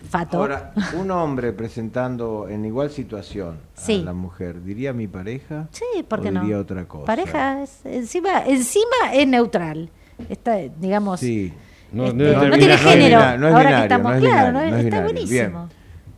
[0.07, 0.37] fato.
[0.37, 3.99] Ahora, un hombre presentando en igual situación Sí.
[4.01, 5.67] a la mujer, ¿diría mi pareja?
[5.71, 6.41] sí, ¿por qué o no?
[6.41, 7.05] diría otra cosa?
[7.05, 9.89] Pareja es, encima, encima es neutral.
[10.29, 11.53] Está, digamos, Sí.
[11.91, 13.19] No, Este, no no determina- tiene género.
[13.55, 15.29] Ahora que estamos claro, está buenísimo.
[15.29, 15.53] Bien.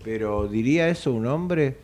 [0.03, 1.77] Pero ¿diría eso un hombre?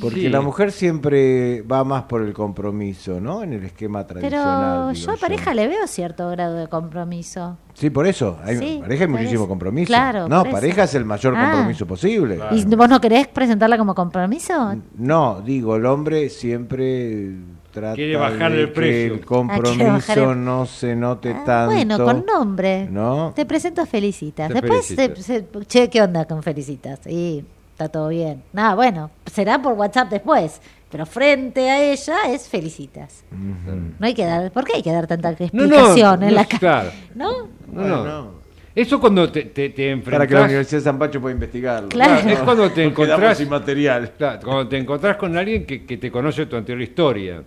[0.00, 0.28] Porque Sí.
[0.28, 3.42] la mujer siempre va más por el compromiso, ¿no?
[3.42, 4.94] En el esquema Pero tradicional.
[4.94, 7.56] yo digo a pareja le veo cierto grado de compromiso.
[7.74, 8.38] Sí, por eso.
[8.44, 9.48] Hay, Sí, pareja hay muchísimo eso.
[9.48, 9.86] compromiso.
[9.88, 10.50] Claro, no, eso.
[10.52, 11.50] pareja es el mayor Ah.
[11.50, 12.38] compromiso posible.
[12.52, 14.76] ¿Y vos no querés presentarla como compromiso?
[14.96, 17.32] No, digo, el hombre siempre
[17.72, 19.08] trata Quiere bajarle de el precio.
[19.12, 21.74] que el Ah, compromiso bajar el- no se note Ah, tanto.
[21.74, 22.86] bueno, con nombre.
[22.90, 23.32] ¿No?
[23.34, 24.48] Te presento a Felicitas.
[24.48, 25.24] Te Después, Felicitas.
[25.24, 27.00] se- se- che, ¿qué onda con Felicitas?
[27.04, 27.44] Sí,
[27.80, 28.42] está todo bien.
[28.52, 30.60] Nada, bueno, será por WhatsApp después.
[30.90, 33.24] Pero frente a ella es Felicitas.
[33.30, 36.34] No hay que dar, ¿por qué hay que dar tanta No, no, explicación en no,
[36.34, 36.58] la cara?
[36.58, 36.90] claro.
[37.14, 37.48] ¿No?
[37.72, 38.04] No, no.
[38.04, 38.40] no.
[38.74, 40.18] Eso cuando te, te, te enfrentas...
[40.18, 41.88] Para que la Universidad de San Pacho pueda investigarlo.
[41.88, 42.28] Claro.
[42.28, 43.38] Es cuando te encontrás...
[43.38, 44.12] sin material.
[44.16, 47.42] Claro, cuando te encontrás con alguien que, que te conoce tu anterior historia.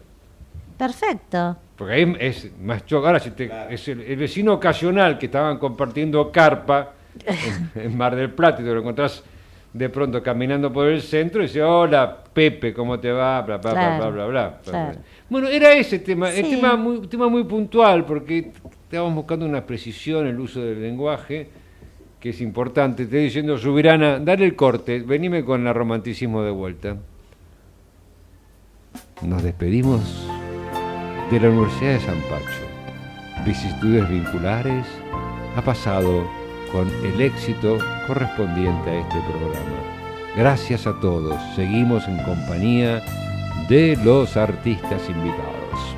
[0.78, 1.58] Perfecto.
[1.78, 3.08] Porque ahí es más choco.
[3.08, 6.94] Ahora, si te, es el, el vecino ocasional que estaban compartiendo carpa
[7.26, 9.24] en, en Mar del Plata y te lo encontrás
[9.74, 13.42] de pronto caminando por el centro y dice, hola Pepe, ¿cómo te va?
[13.42, 14.96] Bla, bla, Claro, bla, bla, bla, bla.
[15.30, 18.52] Bueno, era ese tema, el tema muy, tema muy puntual, porque
[18.84, 21.50] estábamos buscando una precisión en el uso del lenguaje,
[22.20, 22.98] que es importante.
[22.98, 26.98] Te estoy diciendo, Subirana, dale el corte, venime con el romanticismo de vuelta.
[29.24, 30.28] Nos despedimos
[31.32, 33.44] de la Universidad de San Pacho.
[33.44, 34.86] Vicisitudes vinculares
[35.56, 36.43] ha pasado
[36.74, 39.78] con el éxito correspondiente a este programa.
[40.36, 41.40] Gracias a todos.
[41.56, 43.02] Seguimos en compañía
[43.70, 45.96] de los artistas invitados.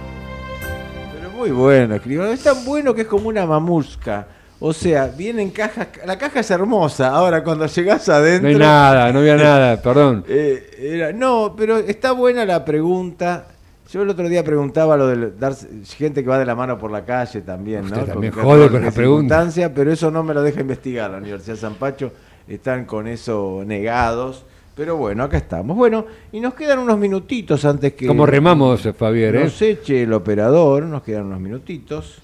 [1.18, 2.32] Pero muy bueno, escribano.
[2.32, 4.28] Es tan bueno que es como una mamusca.
[4.60, 5.88] O sea, viene en cajas.
[6.06, 7.10] La caja es hermosa.
[7.10, 8.44] Ahora, cuando llegás adentro.
[8.50, 10.26] No hay nada, no había nada, perdón.
[10.28, 13.48] Eh, era- no, pero está buena la pregunta.
[13.92, 16.92] Yo el otro día preguntaba lo de dar gente que va de la mano por
[16.92, 18.04] la calle también, ¿no?
[18.04, 19.48] También jode con la pregunta.
[19.74, 22.12] Pero eso no me lo deja investigar la Universidad de San Pacho.
[22.48, 24.44] Están con eso negados.
[24.76, 25.78] Pero bueno, acá estamos.
[25.78, 28.08] Bueno, y nos quedan unos minutitos antes que.
[28.08, 29.44] Como remamos, Fabián, ¿eh?
[29.46, 32.18] Nos eche el operador, nos quedan unos minutitos.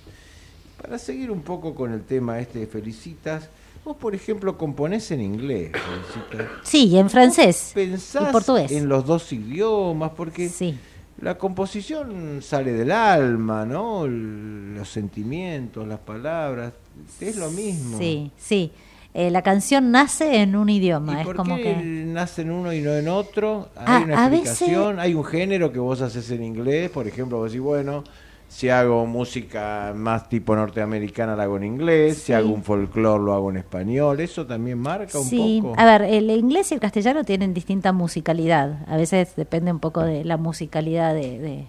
[0.82, 3.47] Para seguir un poco con el tema este de Felicitas,
[3.86, 6.47] vos, por ejemplo, componés en inglés, Felicitas.
[6.64, 8.72] Sí, y en francés ¿Pensás y portugués.
[8.72, 10.12] en los dos idiomas?
[10.18, 10.78] Porque Sí.
[11.22, 14.07] La composición sale del alma, ¿no?
[14.07, 16.74] Los sentimientos, las palabras,
[17.19, 17.97] es lo mismo.
[17.97, 18.72] Sí, sí.
[19.13, 21.76] Eh, la canción nace en un idioma, ¿Y es por como qué que...
[22.07, 23.69] nace en uno y no en otro?
[23.76, 24.99] Ah, ¿Hay una a veces- explicación?
[25.01, 26.89] ¿Hay un género que vos haces en inglés?
[26.91, 28.05] Por ejemplo, vos decís, bueno,
[28.54, 32.34] si hago música más tipo norteamericana la hago en inglés, si Sí.
[32.34, 35.80] hago un folclore lo hago en español, ¿eso también marca un Sí, poco?
[35.80, 38.80] a ver, el inglés y el castellano tienen distinta musicalidad.
[38.89, 41.66] A veces depende un poco de la musicalidad de, de,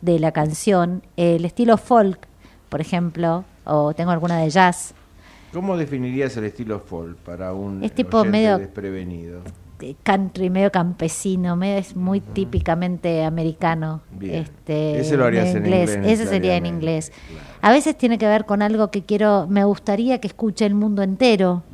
[0.00, 1.02] de la canción.
[1.16, 2.28] El estilo folk,
[2.68, 4.94] por ejemplo, o tengo alguna de jazz,
[5.52, 9.40] ¿Cómo definirías el estilo folk para un Es tipo medio- desprevenido?
[9.80, 14.02] Eh, country, medio campesino, medio es muy típicamente americano.
[14.12, 14.42] Bien.
[14.42, 17.10] Este, Ese lo harías en inglés Ese sería en inglés.
[17.10, 17.48] claro.
[17.60, 21.02] A veces tiene que ver con algo que quiero, me gustaría que escuche el mundo
[21.02, 21.64] entero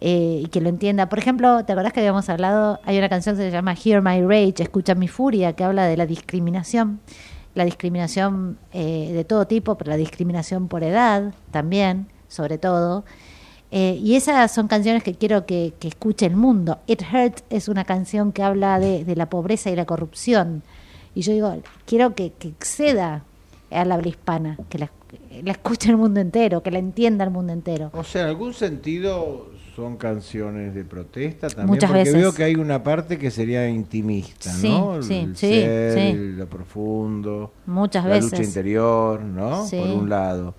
[0.00, 1.08] eh, y que lo entienda.
[1.08, 2.80] Por ejemplo, ¿te acordás que habíamos hablado?
[2.84, 5.96] Hay una canción que se llama Hear My Rage, Escucha mi furia, que habla de
[5.96, 7.00] la discriminación,
[7.54, 13.04] la discriminación eh, de todo tipo, pero la discriminación por edad también, sobre todo.
[13.70, 16.78] Eh, y esas son canciones que quiero que, que escuche el mundo.
[16.86, 20.62] It Hurt es una canción que habla de, de la pobreza y la corrupción.
[21.14, 21.54] Y yo digo,
[21.84, 23.24] quiero que, que exceda
[23.70, 24.90] al habla hispana, que la,
[25.42, 27.90] la escuche el mundo entero, que la entienda el mundo entero.
[27.92, 32.14] O sea, en algún sentido son canciones de protesta también, Muchas porque veces.
[32.14, 35.02] veo que hay una parte que sería intimista, Sí, ¿no?
[35.02, 36.00] sí, el sí, ser, sí.
[36.00, 39.66] el- lo profundo, Muchas la lucha interior, ¿no?
[39.66, 39.76] Sí.
[39.78, 40.54] Por un lado.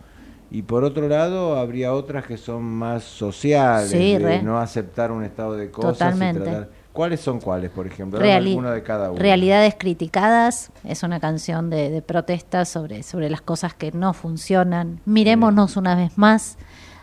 [0.51, 4.41] Y por otro lado, habría otras que son más sociales, Sí, de re.
[4.43, 5.91] no aceptar un estado de cosas.
[5.91, 6.41] y Totalmente.
[6.41, 8.19] tratar- ¿Cuáles son cuáles, por ejemplo?
[8.19, 9.21] Reali- alguna de cada una.
[9.21, 14.99] Realidades criticadas es una canción de, de protesta sobre, sobre las cosas que no funcionan.
[15.05, 16.57] Mirémonos una vez más.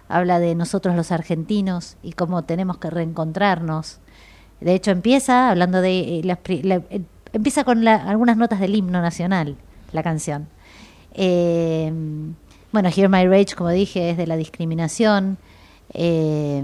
[0.08, 4.00] Habla de nosotros los argentinos y cómo tenemos que reencontrarnos.
[4.60, 6.18] De hecho, empieza hablando de.
[6.18, 6.38] eh, la-
[6.90, 9.56] eh, empieza con la- algunas notas del himno nacional,
[9.92, 10.48] la canción.
[11.14, 11.92] Eh,
[12.76, 15.38] bueno, Hear My Rage, como dije, es de la discriminación.
[15.94, 16.62] Eh,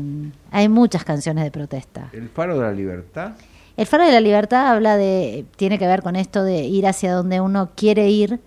[0.51, 2.11] hay muchas canciones de protesta.
[2.13, 3.33] El faro de la libertad.
[3.79, 7.15] El faro de la libertad habla de, tiene que ver con esto de ir hacia
[7.15, 8.41] donde uno quiere ir,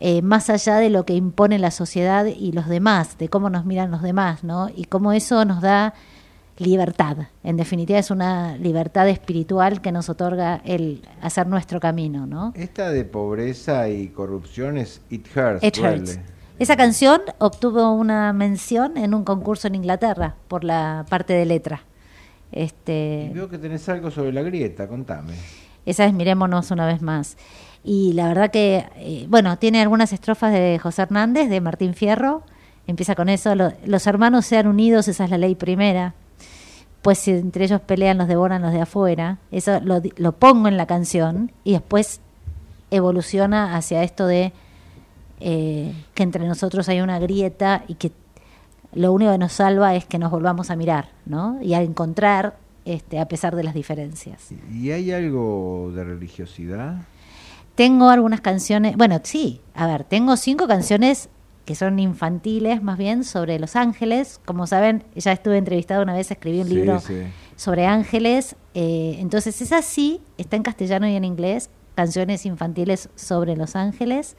[0.00, 3.66] eh, más allá de lo que impone la sociedad y los demás, de cómo nos
[3.66, 4.70] miran los demás, ¿no?
[4.74, 5.92] Y cómo eso nos da
[6.56, 7.18] libertad.
[7.42, 12.54] En definitiva, es una libertad espiritual que nos otorga el hacer nuestro camino, ¿no?
[12.56, 15.62] Esta de pobreza y corrupción es It Hurts.
[15.62, 15.98] It duele.
[15.98, 16.33] Hurts.
[16.58, 21.82] Esa canción obtuvo una mención en un concurso en Inglaterra por la parte de letra.
[22.52, 25.34] Este, veo que tenés algo sobre la grieta, contame.
[25.84, 27.36] Esa es Mirémonos una vez más.
[27.82, 32.42] Y la verdad que, eh, bueno, tiene algunas estrofas de José Hernández, de Martín Fierro.
[32.86, 36.14] Empieza con eso, lo- los hermanos sean unidos, esa es la ley primera.
[37.02, 39.38] Pues si entre ellos pelean, los devoran los de afuera.
[39.50, 42.20] Eso lo, lo pongo en la canción y después
[42.90, 44.52] evoluciona hacia esto de
[45.46, 48.12] eh, que entre nosotros hay una grieta y que
[48.94, 51.58] lo único que nos salva es que nos volvamos a mirar, ¿no?
[51.60, 54.48] Y a encontrar este, a pesar de las diferencias.
[54.72, 56.96] ¿Y hay algo de religiosidad?
[57.74, 61.28] Tengo algunas canciones, bueno, sí, a ver, tengo cinco canciones
[61.64, 64.40] que son infantiles más bien sobre los ángeles.
[64.44, 67.22] Como saben, ya estuve entrevistada una vez, escribí un Sí, libro sí.
[67.56, 68.54] sobre ángeles.
[68.74, 74.36] eh, entonces, esa sí, está en castellano y en inglés, canciones infantiles sobre los ángeles.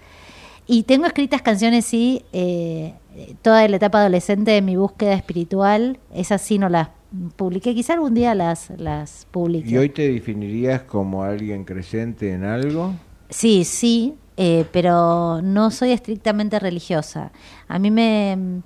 [0.68, 2.94] Y tengo escritas canciones, sí, eh,
[3.42, 6.00] toda la etapa adolescente de mi búsqueda espiritual.
[6.14, 6.90] Esas sí no las
[7.36, 9.70] publiqué, quizá algún día las, las publique.
[9.70, 12.94] ¿Y hoy te definirías como alguien creyente en algo?
[13.30, 17.32] Sí, sí, eh, pero no soy estrictamente religiosa.
[17.68, 18.62] A mí me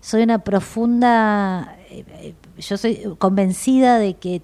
[0.00, 4.42] soy una profunda, eh, eh, yo soy convencida de que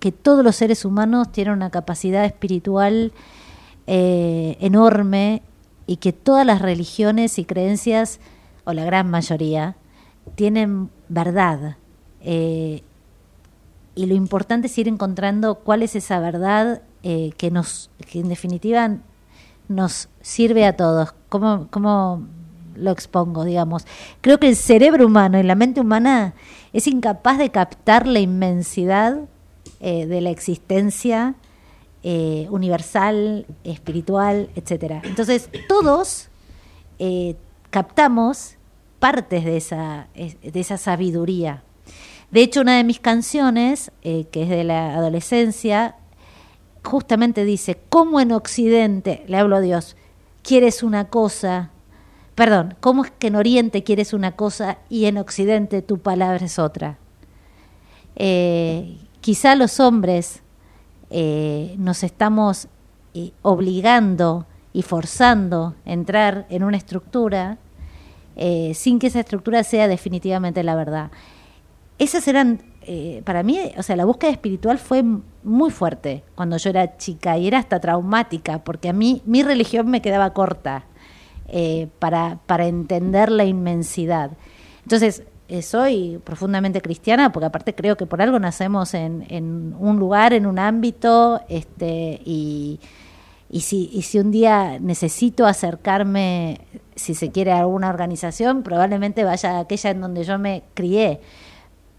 [0.00, 3.12] que todos los seres humanos tienen una capacidad espiritual
[3.86, 5.42] eh, enorme
[5.86, 8.20] y que todas las religiones y creencias,
[8.64, 9.76] o la gran mayoría,
[10.36, 11.76] tienen verdad.
[12.20, 12.82] Eh,
[13.94, 18.28] y lo importante es ir encontrando cuál es esa verdad eh, que nos que en
[18.28, 18.98] definitiva
[19.68, 22.22] nos sirve a todos cómo, cómo
[22.76, 23.84] lo expongo digamos
[24.20, 26.34] creo que el cerebro humano y la mente humana
[26.72, 29.18] es incapaz de captar la inmensidad
[29.80, 31.34] de la existencia
[32.02, 36.28] eh, universal espiritual etcétera entonces todos
[36.98, 37.36] eh,
[37.70, 38.56] captamos
[38.98, 41.62] partes de esa de esa sabiduría
[42.32, 45.96] de hecho, una de mis canciones, eh, que es de la adolescencia,
[46.82, 49.96] justamente dice, ¿cómo en Occidente, le hablo a Dios,
[50.42, 51.72] quieres una cosa?
[52.34, 56.58] Perdón, ¿cómo es que en Oriente quieres una cosa y en Occidente tu palabra es
[56.58, 56.96] otra?
[59.20, 60.41] Quizá los hombres
[61.14, 62.68] eh, nos estamos
[63.12, 67.58] eh, obligando y forzando a entrar en una estructura
[68.34, 71.10] eh, sin que esa estructura sea definitivamente la verdad
[71.98, 72.62] esas eran,
[73.24, 75.04] para mí, o sea, la búsqueda espiritual fue
[75.44, 79.88] muy fuerte cuando yo era chica y era hasta traumática, porque a mí mi religión
[79.88, 80.86] me quedaba corta
[82.00, 84.32] para, para entender la inmensidad.
[84.82, 85.22] Entonces,
[85.52, 90.32] eh, soy profundamente cristiana, porque aparte creo que por algo nacemos en, en un lugar,
[90.32, 92.80] en un ámbito, este, y,
[93.50, 96.60] y si, y si un día necesito acercarme,
[96.96, 101.20] si se quiere, a alguna organización, probablemente vaya a aquella en donde yo me crié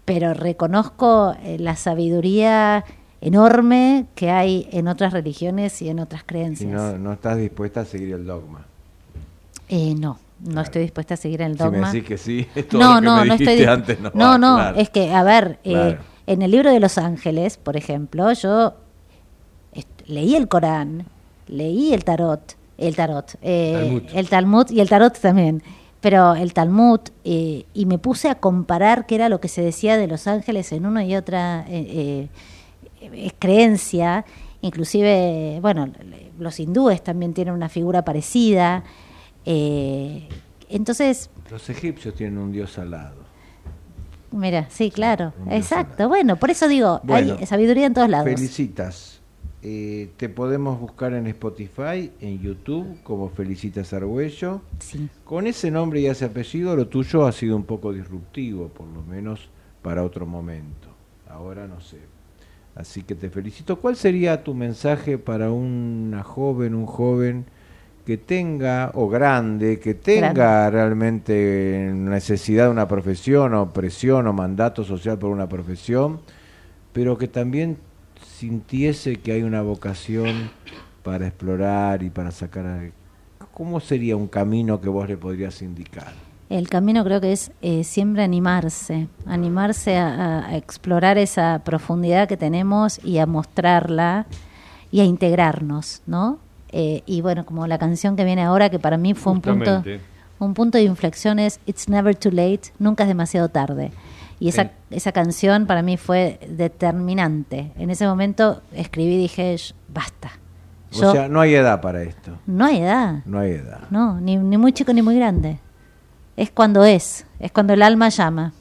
[0.04, 2.84] pero reconozco eh, la sabiduría
[3.20, 6.70] enorme que hay en otras religiones y en otras creencias.
[6.70, 8.66] no, no estás dispuesta a seguir el dogma.
[9.68, 11.92] Eh, no, no estoy dispuesta a seguir el Si me dogma.
[11.92, 13.64] decís que sí, es todo no, lo que no, me no estoy.
[13.64, 14.78] antes no no, va, no, claro.
[14.78, 18.74] es que, a ver, eh, en el libro de los ángeles, por ejemplo, yo
[20.06, 21.06] leí el Corán,
[21.48, 24.02] leí el tarot, el tarot, eh, Talmud.
[24.12, 25.62] el Talmud y el tarot también.
[26.00, 29.96] pero el Talmud, eh, y me puse a comparar qué era lo que se decía
[29.96, 32.28] de los ángeles en una y otra eh,
[33.00, 34.24] eh, creencia,
[34.60, 35.88] inclusive, bueno,
[36.38, 38.84] los hindúes también tienen una figura parecida.
[39.44, 40.28] Eh,
[40.68, 43.22] entonces, Los egipcios tienen un dios alado.
[44.32, 46.08] mira, sí, claro, Un exacto.
[46.08, 48.28] Bueno, por eso digo, Bueno, hay sabiduría en todos lados.
[48.28, 49.20] Felicitas.
[49.66, 54.60] Eh, te podemos buscar en Spotify, en YouTube, como Felicitas Argüello.
[54.78, 55.08] Sí.
[55.24, 59.02] Con ese nombre y ese apellido, lo tuyo ha sido un poco disruptivo, por lo
[59.02, 59.48] menos
[59.80, 60.88] para otro momento.
[61.30, 61.98] Ahora no sé.
[62.74, 63.80] Así que te felicito.
[63.80, 67.46] ¿Cuál sería tu mensaje para una joven, un joven
[68.04, 74.84] que tenga, o grande, que tenga realmente necesidad de una profesión, o presión, o mandato
[74.84, 76.20] social por una profesión,
[76.92, 77.78] pero que también
[78.38, 80.50] sintiese que hay una vocación
[81.02, 82.66] para explorar y para sacar...
[82.66, 82.90] a-
[83.52, 86.12] ¿Cómo sería un camino que vos le podrías indicar?
[86.50, 93.02] El camino creo que es eh, siempre animarse, animarse a explorar esa profundidad que tenemos
[93.04, 94.26] y a mostrarla
[94.92, 96.38] y a integrarnos, ¿no?
[96.76, 99.70] Eh, y bueno, como la canción que viene ahora, que para mí fue un punto,
[100.40, 103.92] un punto de inflexión es It's never too late, nunca es demasiado tarde.
[104.40, 107.70] Y esa, esa canción para mí fue determinante.
[107.78, 110.32] En ese momento escribí y dije, "Sh, basta.
[110.90, 112.38] Yo- O sea, no hay edad para esto.
[112.46, 113.22] no hay edad.
[113.24, 113.80] No hay edad.
[113.90, 115.58] No, ni, ni muy chico ni muy grande.
[116.36, 118.52] Es cuando es, es cuando el alma llama.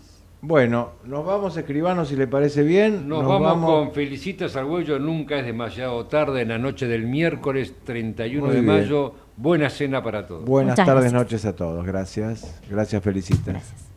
[0.46, 3.08] Bueno, nos vamos, escribanos si le parece bien.
[3.08, 8.46] Nos, vamos, con Felicitas Argüello, nunca es demasiado tarde, en la noche del miércoles 31
[8.48, 8.74] Muy de bien.
[8.82, 9.14] mayo.
[9.38, 10.44] Buena cena para todos.
[10.44, 11.22] Buenas Muchas tardes, gracias.
[11.22, 11.86] noches a todos.
[11.86, 12.60] Gracias.
[12.70, 13.46] Gracias, felicitas.
[13.46, 13.93] Gracias.